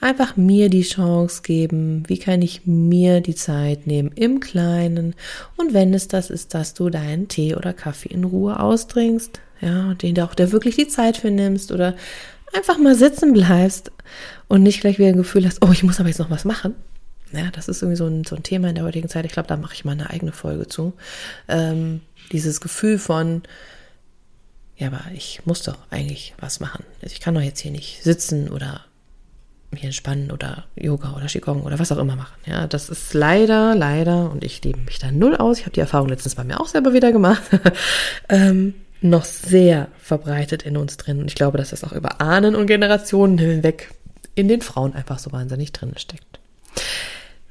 einfach 0.00 0.38
mir 0.38 0.70
die 0.70 0.82
Chance 0.82 1.42
geben, 1.42 2.04
wie 2.06 2.18
kann 2.18 2.40
ich 2.40 2.66
mir 2.66 3.20
die 3.20 3.34
Zeit 3.34 3.86
nehmen 3.86 4.12
im 4.14 4.40
Kleinen 4.40 5.14
und 5.56 5.74
wenn 5.74 5.94
es 5.94 6.08
das 6.08 6.28
ist, 6.28 6.54
dass 6.54 6.74
du 6.74 6.90
deinen 6.90 7.28
Tee 7.28 7.54
oder 7.54 7.72
Kaffee 7.72 8.12
in 8.12 8.24
Ruhe 8.24 8.60
austrinkst, 8.60 9.40
ja, 9.62 9.88
und 9.90 10.02
den 10.02 10.20
auch 10.20 10.34
da 10.34 10.52
wirklich 10.52 10.76
die 10.76 10.88
Zeit 10.88 11.16
für 11.16 11.30
nimmst 11.30 11.72
oder 11.72 11.96
einfach 12.54 12.76
mal 12.76 12.94
sitzen 12.94 13.32
bleibst 13.32 13.90
und 14.48 14.62
nicht 14.62 14.80
gleich 14.80 14.98
wieder 14.98 15.08
ein 15.08 15.16
Gefühl 15.16 15.46
hast, 15.46 15.64
oh, 15.64 15.72
ich 15.72 15.82
muss 15.82 15.98
aber 15.98 16.10
jetzt 16.10 16.18
noch 16.18 16.30
was 16.30 16.44
machen. 16.44 16.74
Ja, 17.32 17.50
das 17.50 17.68
ist 17.68 17.82
irgendwie 17.82 17.96
so 17.96 18.06
ein, 18.06 18.24
so 18.24 18.36
ein 18.36 18.42
Thema 18.42 18.68
in 18.68 18.76
der 18.76 18.84
heutigen 18.84 19.08
Zeit. 19.08 19.24
Ich 19.24 19.32
glaube, 19.32 19.48
da 19.48 19.56
mache 19.56 19.74
ich 19.74 19.84
mal 19.84 19.92
eine 19.92 20.10
eigene 20.10 20.32
Folge 20.32 20.68
zu. 20.68 20.92
Ähm, 21.48 22.00
dieses 22.32 22.60
Gefühl 22.60 22.98
von, 22.98 23.42
ja, 24.76 24.88
aber 24.88 25.00
ich 25.14 25.40
muss 25.44 25.62
doch 25.62 25.78
eigentlich 25.90 26.34
was 26.38 26.60
machen. 26.60 26.84
Also 27.02 27.12
ich 27.12 27.20
kann 27.20 27.34
doch 27.34 27.40
jetzt 27.40 27.60
hier 27.60 27.72
nicht 27.72 28.02
sitzen 28.02 28.48
oder 28.48 28.82
mich 29.70 29.84
entspannen 29.84 30.30
oder 30.30 30.64
Yoga 30.76 31.14
oder 31.16 31.26
Qigong 31.26 31.62
oder 31.62 31.78
was 31.78 31.92
auch 31.92 31.98
immer 31.98 32.16
machen. 32.16 32.34
Ja, 32.46 32.66
das 32.66 32.88
ist 32.88 33.14
leider, 33.14 33.74
leider, 33.74 34.30
und 34.30 34.44
ich 34.44 34.62
lebe 34.62 34.80
mich 34.80 34.98
da 34.98 35.10
null 35.10 35.36
aus, 35.36 35.58
ich 35.58 35.64
habe 35.64 35.74
die 35.74 35.80
Erfahrung 35.80 36.08
letztens 36.08 36.34
bei 36.34 36.44
mir 36.44 36.60
auch 36.60 36.68
selber 36.68 36.92
wieder 36.92 37.12
gemacht, 37.12 37.42
ähm, 38.28 38.74
noch 39.00 39.24
sehr 39.24 39.88
verbreitet 39.98 40.62
in 40.62 40.76
uns 40.76 40.96
drin. 40.96 41.20
Und 41.20 41.26
ich 41.26 41.34
glaube, 41.34 41.58
dass 41.58 41.70
das 41.70 41.84
auch 41.84 41.92
über 41.92 42.20
Ahnen 42.20 42.54
und 42.54 42.66
Generationen 42.66 43.38
hinweg 43.38 43.90
in 44.34 44.48
den 44.48 44.62
Frauen 44.62 44.94
einfach 44.94 45.18
so 45.18 45.32
wahnsinnig 45.32 45.72
drin 45.72 45.92
steckt. 45.96 46.38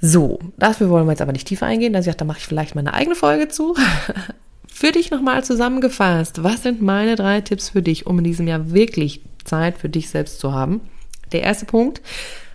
So, 0.08 0.38
dafür 0.58 0.92
wollen 0.92 1.08
wir 1.08 1.14
jetzt 1.14 1.24
aber 1.24 1.32
nicht 1.32 1.48
tiefer 1.48 1.66
eingehen. 1.66 1.96
Also, 1.96 2.12
da 2.12 2.26
mache 2.26 2.38
ich 2.38 2.46
vielleicht 2.46 2.76
mal 2.76 2.82
eine 2.82 2.94
eigene 2.94 3.16
Folge 3.16 3.48
zu. 3.48 3.76
Für 4.68 4.92
dich 4.92 5.10
nochmal 5.10 5.44
zusammengefasst, 5.44 6.44
was 6.44 6.62
sind 6.62 6.80
meine 6.80 7.16
drei 7.16 7.42
Tipps 7.42 7.70
für 7.70 7.82
dich, 7.82 8.06
um 8.06 8.20
in 8.20 8.26
diesem 8.26 8.46
Jahr 8.46 8.72
wirklich 8.72 9.22
Zeit 9.46 9.78
für 9.78 9.88
dich 9.88 10.10
selbst 10.10 10.40
zu 10.40 10.52
haben? 10.52 10.82
Der 11.32 11.44
erste 11.44 11.66
Punkt, 11.66 12.02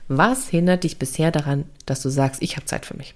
was 0.06 0.48
hindert 0.48 0.84
dich 0.84 0.98
bisher 0.98 1.30
daran, 1.30 1.64
dass 1.86 2.02
du 2.02 2.10
sagst, 2.10 2.42
ich 2.42 2.56
habe 2.56 2.66
Zeit 2.66 2.84
für 2.84 2.94
mich? 2.94 3.14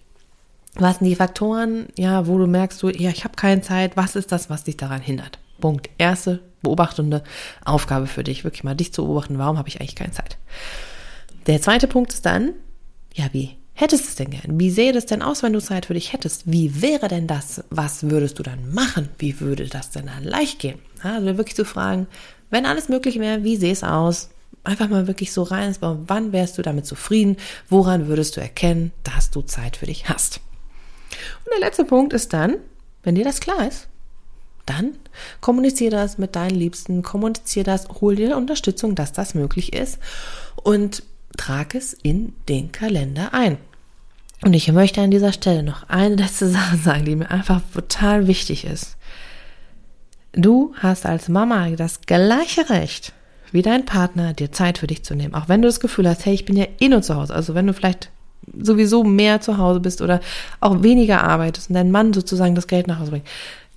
Was 0.75 0.99
sind 0.99 1.07
die 1.07 1.17
Faktoren, 1.17 1.89
ja, 1.99 2.27
wo 2.27 2.39
du 2.39 2.47
merkst, 2.47 2.83
du, 2.83 2.89
ja, 2.89 3.11
ich 3.11 3.25
habe 3.25 3.37
keine 3.37 3.61
Zeit, 3.61 3.95
was 3.95 4.17
ist 4.17 4.33
das, 4.33 4.49
was 4.49 4.65
dich 4.65 4.79
daran 4.79 5.03
hindert? 5.03 5.39
Punkt. 5.61 5.91
Erste 5.99 6.41
beobachtende 6.63 7.23
Aufgabe 7.65 8.07
für 8.07 8.25
dich, 8.25 8.43
wirklich 8.43 8.65
mal 8.65 8.75
dich 8.75 8.95
zu 8.95 9.05
beobachten, 9.05 9.37
warum 9.37 9.59
habe 9.59 9.69
ich 9.69 9.81
eigentlich 9.81 9.97
keine 9.97 10.13
Zeit? 10.13 10.39
Der 11.47 11.61
zweite 11.61 11.89
Punkt 11.89 12.15
ist 12.15 12.25
dann, 12.25 12.55
ja, 13.15 13.27
wie 13.33 13.59
hättest 13.75 14.09
es 14.09 14.15
denn 14.15 14.31
gern? 14.31 14.59
Wie 14.59 14.71
sähe 14.71 14.93
das 14.93 15.07
denn 15.07 15.23
aus, 15.23 15.43
wenn 15.43 15.53
du 15.53 15.61
Zeit 15.61 15.87
für 15.87 15.95
dich 15.95 16.13
hättest? 16.13 16.51
Wie 16.51 16.81
wäre 16.81 17.09
denn 17.09 17.27
das? 17.27 17.65
Was 17.71 18.09
würdest 18.09 18.39
du 18.39 18.43
dann 18.43 18.73
machen? 18.73 19.09
Wie 19.19 19.41
würde 19.41 19.67
das 19.67 19.91
denn 19.91 20.07
dann 20.07 20.25
leicht 20.25 20.61
gehen? 20.61 20.79
Also 21.03 21.37
wirklich 21.37 21.57
zu 21.57 21.65
fragen, 21.65 22.07
wenn 22.51 22.67
alles 22.67 22.89
möglich 22.89 23.19
wäre, 23.19 23.45
wie 23.45 23.57
sähe 23.57 23.73
es 23.73 23.85
aus? 23.85 24.31
Einfach 24.63 24.89
mal 24.89 25.07
wirklich 25.07 25.33
so 25.33 25.43
rein, 25.43 25.75
wann 25.81 26.33
wärst 26.33 26.57
du 26.57 26.63
damit 26.63 26.87
zufrieden? 26.87 27.37
Woran 27.69 28.07
würdest 28.07 28.37
du 28.37 28.41
erkennen, 28.41 28.93
dass 29.03 29.31
du 29.31 29.43
Zeit 29.43 29.77
für 29.77 29.87
dich 29.87 30.09
hast? 30.09 30.41
Und 31.45 31.53
der 31.53 31.61
letzte 31.61 31.85
Punkt 31.85 32.13
ist 32.13 32.33
dann, 32.33 32.57
wenn 33.03 33.15
dir 33.15 33.25
das 33.25 33.41
klar 33.41 33.69
ist, 33.69 33.89
dann 34.67 34.95
kommuniziere 35.41 35.91
das 35.91 36.17
mit 36.17 36.37
deinen 36.37 36.57
Liebsten, 36.57 37.03
kommuniziere 37.03 37.65
das, 37.65 37.89
hol 38.01 38.17
dir 38.17 38.37
Unterstützung, 38.37 38.95
dass 38.95 39.13
das 39.13 39.35
möglich 39.35 39.75
ist 39.75 39.99
und 40.63 41.03
trag 41.37 41.75
es 41.75 41.93
in 41.93 42.35
den 42.49 42.73
Kalender 42.73 43.35
ein. 43.35 43.59
Und 44.43 44.53
ich 44.53 44.71
möchte 44.71 45.01
an 45.01 45.11
dieser 45.11 45.33
Stelle 45.33 45.63
noch 45.63 45.89
eine 45.89 46.17
letzte 46.17 46.49
Sache 46.51 46.77
sagen, 46.77 47.05
die 47.05 47.17
mir 47.17 47.31
einfach 47.31 47.61
total 47.73 48.27
wichtig 48.27 48.65
ist. 48.65 48.97
Du 50.33 50.75
hast 50.79 51.07
als 51.07 51.29
Mama 51.29 51.71
das 51.71 52.01
gleiche 52.03 52.69
Recht 52.69 53.13
wie 53.53 53.63
dein 53.63 53.85
Partner, 53.85 54.33
dir 54.33 54.51
Zeit 54.51 54.79
für 54.79 54.89
dich 54.89 55.05
zu 55.05 55.15
nehmen. 55.15 55.35
Auch 55.35 55.49
wenn 55.49 55.63
du 55.63 55.69
das 55.69 55.79
Gefühl 55.79 56.09
hast, 56.09 56.27
hey, 56.27 56.35
ich 56.35 56.45
bin 56.45 56.57
ja 56.57 56.67
eh 56.81 56.89
nur 56.89 57.03
zu 57.03 57.15
Hause. 57.15 57.33
Also 57.33 57.55
wenn 57.55 57.69
du 57.69 57.73
vielleicht 57.73 58.11
sowieso 58.59 59.05
mehr 59.05 59.41
zu 59.41 59.59
Hause 59.59 59.79
bist 59.79 60.03
oder 60.03 60.21
auch 60.59 60.83
weniger 60.83 61.23
arbeitest 61.23 61.71
und 61.71 61.75
dein 61.75 61.93
Mann 61.93 62.13
sozusagen 62.13 62.57
das 62.57 62.67
Geld 62.67 62.89
nach 62.89 62.99
Hause 62.99 63.13
bringt. 63.13 63.29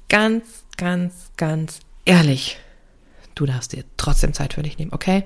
Ganz, 0.10 0.46
ganz, 0.78 1.13
ganz 1.38 1.80
ehrlich, 2.06 2.58
du 3.36 3.46
darfst 3.46 3.74
dir 3.74 3.84
trotzdem 3.98 4.34
Zeit 4.34 4.54
für 4.56 4.63
dich 4.63 4.80
nehmen, 4.80 4.93
okay? 4.93 5.24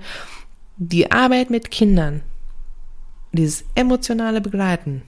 Die 0.84 1.12
Arbeit 1.12 1.52
mit 1.52 1.70
Kindern, 1.70 2.24
dieses 3.34 3.66
emotionale 3.76 4.42
Begleiten, 4.42 5.04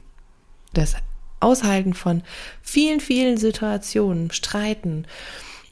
das 0.75 0.93
Aushalten 1.39 1.95
von 1.95 2.21
vielen, 2.61 2.99
vielen 2.99 3.37
Situationen, 3.37 4.29
Streiten, 4.29 5.07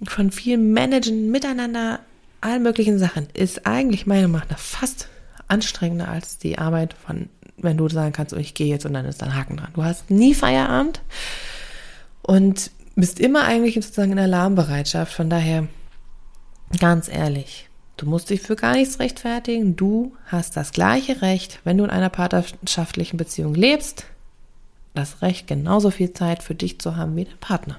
von 0.03 0.31
vielen 0.31 0.73
Managen 0.73 1.29
miteinander, 1.29 1.99
allen 2.41 2.63
möglichen 2.63 2.97
Sachen, 2.97 3.27
ist 3.35 3.67
eigentlich 3.67 4.07
meiner 4.07 4.27
Meinung 4.27 4.47
nach 4.49 4.57
fast 4.57 5.07
anstrengender 5.47 6.07
als 6.07 6.39
die 6.39 6.57
Arbeit 6.57 6.95
von, 6.95 7.29
wenn 7.57 7.77
du 7.77 7.87
sagen 7.87 8.11
kannst, 8.11 8.33
oh, 8.33 8.37
ich 8.37 8.55
gehe 8.55 8.69
jetzt 8.69 8.87
und 8.87 8.95
dann 8.95 9.05
ist 9.05 9.21
da 9.21 9.27
ein 9.27 9.35
Haken 9.35 9.57
dran. 9.57 9.69
Du 9.75 9.83
hast 9.83 10.09
nie 10.09 10.33
Feierabend 10.33 10.99
und 12.23 12.71
bist 12.95 13.19
immer 13.19 13.43
eigentlich 13.43 13.75
sozusagen 13.75 14.13
in 14.13 14.19
Alarmbereitschaft. 14.19 15.13
Von 15.13 15.29
daher, 15.29 15.67
ganz 16.79 17.07
ehrlich, 17.07 17.69
du 18.01 18.09
musst 18.09 18.31
dich 18.31 18.41
für 18.41 18.55
gar 18.55 18.73
nichts 18.73 18.99
rechtfertigen. 18.99 19.75
Du 19.75 20.13
hast 20.25 20.57
das 20.57 20.71
gleiche 20.71 21.21
Recht, 21.21 21.59
wenn 21.63 21.77
du 21.77 21.83
in 21.83 21.91
einer 21.91 22.09
partnerschaftlichen 22.09 23.17
Beziehung 23.17 23.53
lebst, 23.53 24.05
das 24.95 25.21
Recht, 25.21 25.47
genauso 25.47 25.91
viel 25.91 26.11
Zeit 26.11 26.41
für 26.41 26.55
dich 26.55 26.79
zu 26.79 26.95
haben 26.97 27.15
wie 27.15 27.25
dein 27.25 27.37
Partner. 27.37 27.77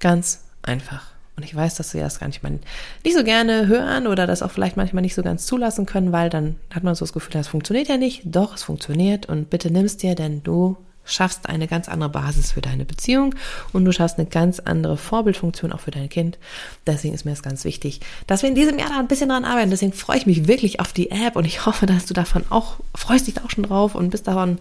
Ganz 0.00 0.42
einfach. 0.62 1.06
Und 1.36 1.44
ich 1.44 1.54
weiß, 1.54 1.76
dass 1.76 1.92
sie 1.92 2.00
das 2.00 2.18
gar 2.18 2.26
nicht, 2.26 2.42
mal 2.42 2.58
nicht 3.04 3.16
so 3.16 3.22
gerne 3.22 3.68
hören 3.68 4.06
oder 4.06 4.26
das 4.26 4.42
auch 4.42 4.50
vielleicht 4.50 4.76
manchmal 4.76 5.02
nicht 5.02 5.14
so 5.14 5.22
ganz 5.22 5.46
zulassen 5.46 5.86
können, 5.86 6.12
weil 6.12 6.28
dann 6.28 6.56
hat 6.74 6.82
man 6.82 6.94
so 6.94 7.04
das 7.04 7.12
Gefühl, 7.12 7.32
das 7.32 7.48
funktioniert 7.48 7.88
ja 7.88 7.96
nicht. 7.96 8.22
Doch, 8.24 8.56
es 8.56 8.64
funktioniert 8.64 9.26
und 9.26 9.50
bitte 9.50 9.70
nimmst 9.70 10.02
dir, 10.02 10.14
denn 10.16 10.42
du 10.42 10.76
schaffst 11.10 11.48
eine 11.48 11.66
ganz 11.66 11.88
andere 11.88 12.10
Basis 12.10 12.52
für 12.52 12.60
deine 12.60 12.84
Beziehung 12.84 13.34
und 13.72 13.84
du 13.84 13.92
schaffst 13.92 14.18
eine 14.18 14.28
ganz 14.28 14.60
andere 14.60 14.96
Vorbildfunktion 14.96 15.72
auch 15.72 15.80
für 15.80 15.90
dein 15.90 16.08
Kind. 16.08 16.38
Deswegen 16.86 17.14
ist 17.14 17.24
mir 17.24 17.32
das 17.32 17.42
ganz 17.42 17.64
wichtig, 17.64 18.00
dass 18.26 18.42
wir 18.42 18.48
in 18.48 18.54
diesem 18.54 18.78
Jahr 18.78 18.90
da 18.90 18.98
ein 18.98 19.08
bisschen 19.08 19.28
dran 19.28 19.44
arbeiten. 19.44 19.70
Deswegen 19.70 19.92
freue 19.92 20.18
ich 20.18 20.26
mich 20.26 20.46
wirklich 20.46 20.80
auf 20.80 20.92
die 20.92 21.10
App 21.10 21.36
und 21.36 21.44
ich 21.44 21.66
hoffe, 21.66 21.86
dass 21.86 22.06
du 22.06 22.14
davon 22.14 22.44
auch, 22.50 22.76
freust 22.94 23.26
dich 23.26 23.42
auch 23.44 23.50
schon 23.50 23.64
drauf 23.64 23.94
und 23.94 24.10
bist 24.10 24.26
davon 24.26 24.58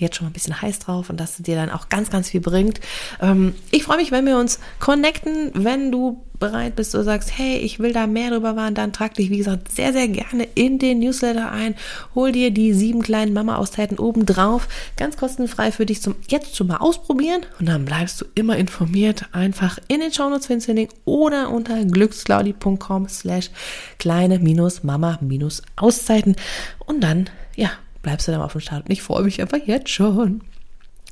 jetzt 0.00 0.16
schon 0.16 0.26
mal 0.26 0.30
ein 0.30 0.34
bisschen 0.34 0.60
heiß 0.60 0.80
drauf 0.80 1.10
und 1.10 1.18
dass 1.20 1.36
dir 1.36 1.56
dann 1.56 1.70
auch 1.70 1.88
ganz, 1.88 2.10
ganz 2.10 2.30
viel 2.30 2.40
bringt. 2.40 2.80
Ähm, 3.20 3.54
ich 3.70 3.84
freue 3.84 3.98
mich, 3.98 4.10
wenn 4.10 4.26
wir 4.26 4.38
uns 4.38 4.58
connecten, 4.78 5.50
wenn 5.54 5.92
du 5.92 6.20
bereit 6.40 6.74
bist 6.74 6.94
oder 6.94 7.04
sagst, 7.04 7.30
hey, 7.36 7.58
ich 7.58 7.78
will 7.78 7.92
da 7.92 8.06
mehr 8.06 8.30
drüber 8.30 8.56
waren, 8.56 8.74
dann 8.74 8.92
trag 8.92 9.14
dich, 9.14 9.30
wie 9.30 9.38
gesagt, 9.38 9.70
sehr, 9.70 9.92
sehr 9.92 10.08
gerne 10.08 10.48
in 10.54 10.78
den 10.78 10.98
Newsletter 10.98 11.52
ein. 11.52 11.76
Hol 12.14 12.32
dir 12.32 12.50
die 12.50 12.72
sieben 12.72 13.02
kleinen 13.02 13.32
Mama-Auszeiten 13.32 13.98
oben 13.98 14.26
drauf, 14.26 14.66
ganz 14.96 15.16
kostenfrei 15.16 15.70
für 15.70 15.86
dich 15.86 16.00
zum 16.00 16.16
jetzt 16.28 16.56
schon 16.56 16.66
mal 16.66 16.78
ausprobieren 16.78 17.42
und 17.60 17.68
dann 17.68 17.84
bleibst 17.84 18.20
du 18.20 18.24
immer 18.34 18.56
informiert. 18.56 19.26
Einfach 19.32 19.78
in 19.86 20.00
den 20.00 20.12
Shownotes 20.12 20.46
findest 20.46 20.68
du 20.68 20.72
den 20.72 20.78
Link 20.78 20.90
oder 21.04 21.50
unter 21.50 21.84
glücksclaudi.com 21.84 23.08
slash 23.08 23.50
kleine 23.98 24.38
minus 24.38 24.82
Mama 24.82 25.18
minus 25.20 25.62
Auszeiten 25.76 26.36
und 26.86 27.02
dann, 27.02 27.28
ja, 27.54 27.70
bleibst 28.02 28.28
du 28.28 28.32
dann 28.32 28.42
auf 28.42 28.52
dem 28.52 28.60
Start. 28.60 28.86
Und 28.86 28.92
ich 28.92 29.02
freue 29.02 29.22
mich 29.22 29.40
einfach 29.40 29.58
jetzt 29.64 29.90
schon. 29.90 30.42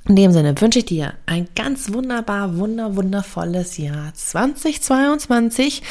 In 0.08 0.16
dem 0.16 0.32
Sinne 0.32 0.58
wünsche 0.58 0.78
ich 0.78 0.86
dir 0.86 1.12
ein 1.26 1.48
ganz 1.54 1.92
wunderbar, 1.92 2.56
wunder, 2.56 2.96
wundervolles 2.96 3.76
Jahr 3.76 4.14
2022, 4.14 5.82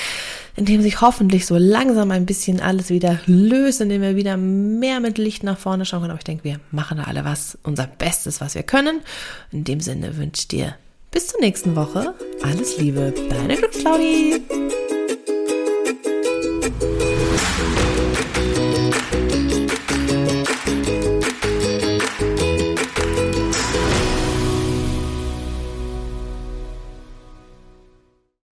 in 0.55 0.65
dem 0.65 0.81
sich 0.81 1.01
hoffentlich 1.01 1.45
so 1.45 1.55
langsam 1.57 2.10
ein 2.10 2.25
bisschen 2.25 2.60
alles 2.60 2.89
wieder 2.89 3.19
löst, 3.27 3.79
in 3.79 3.89
dem 3.89 4.01
wir 4.01 4.15
wieder 4.15 4.36
mehr 4.36 5.01
mit 5.01 5.19
Licht 5.19 5.43
nach 5.43 5.60
vorne 5.60 5.86
schauen 5.86 6.01
können. 6.01 6.12
Aber 6.12 6.19
ich 6.19 6.23
denke, 6.23 6.45
wir 6.45 6.60
machen 6.71 6.97
da 6.97 7.03
alle 7.03 7.25
was, 7.25 7.60
unser 7.62 7.86
Bestes, 7.86 8.41
was 8.41 8.55
wir 8.55 8.63
können. 8.63 9.01
In 9.51 9.65
dem 9.65 9.81
Sinne 9.81 10.17
wünsche 10.17 10.41
ich 10.41 10.47
dir 10.47 10.75
bis 11.12 11.27
zur 11.27 11.39
nächsten 11.39 11.75
Woche 11.75 12.15
alles 12.41 12.77
Liebe, 12.79 13.13
deine 13.29 13.55
Glücksclaudi. 13.55 14.41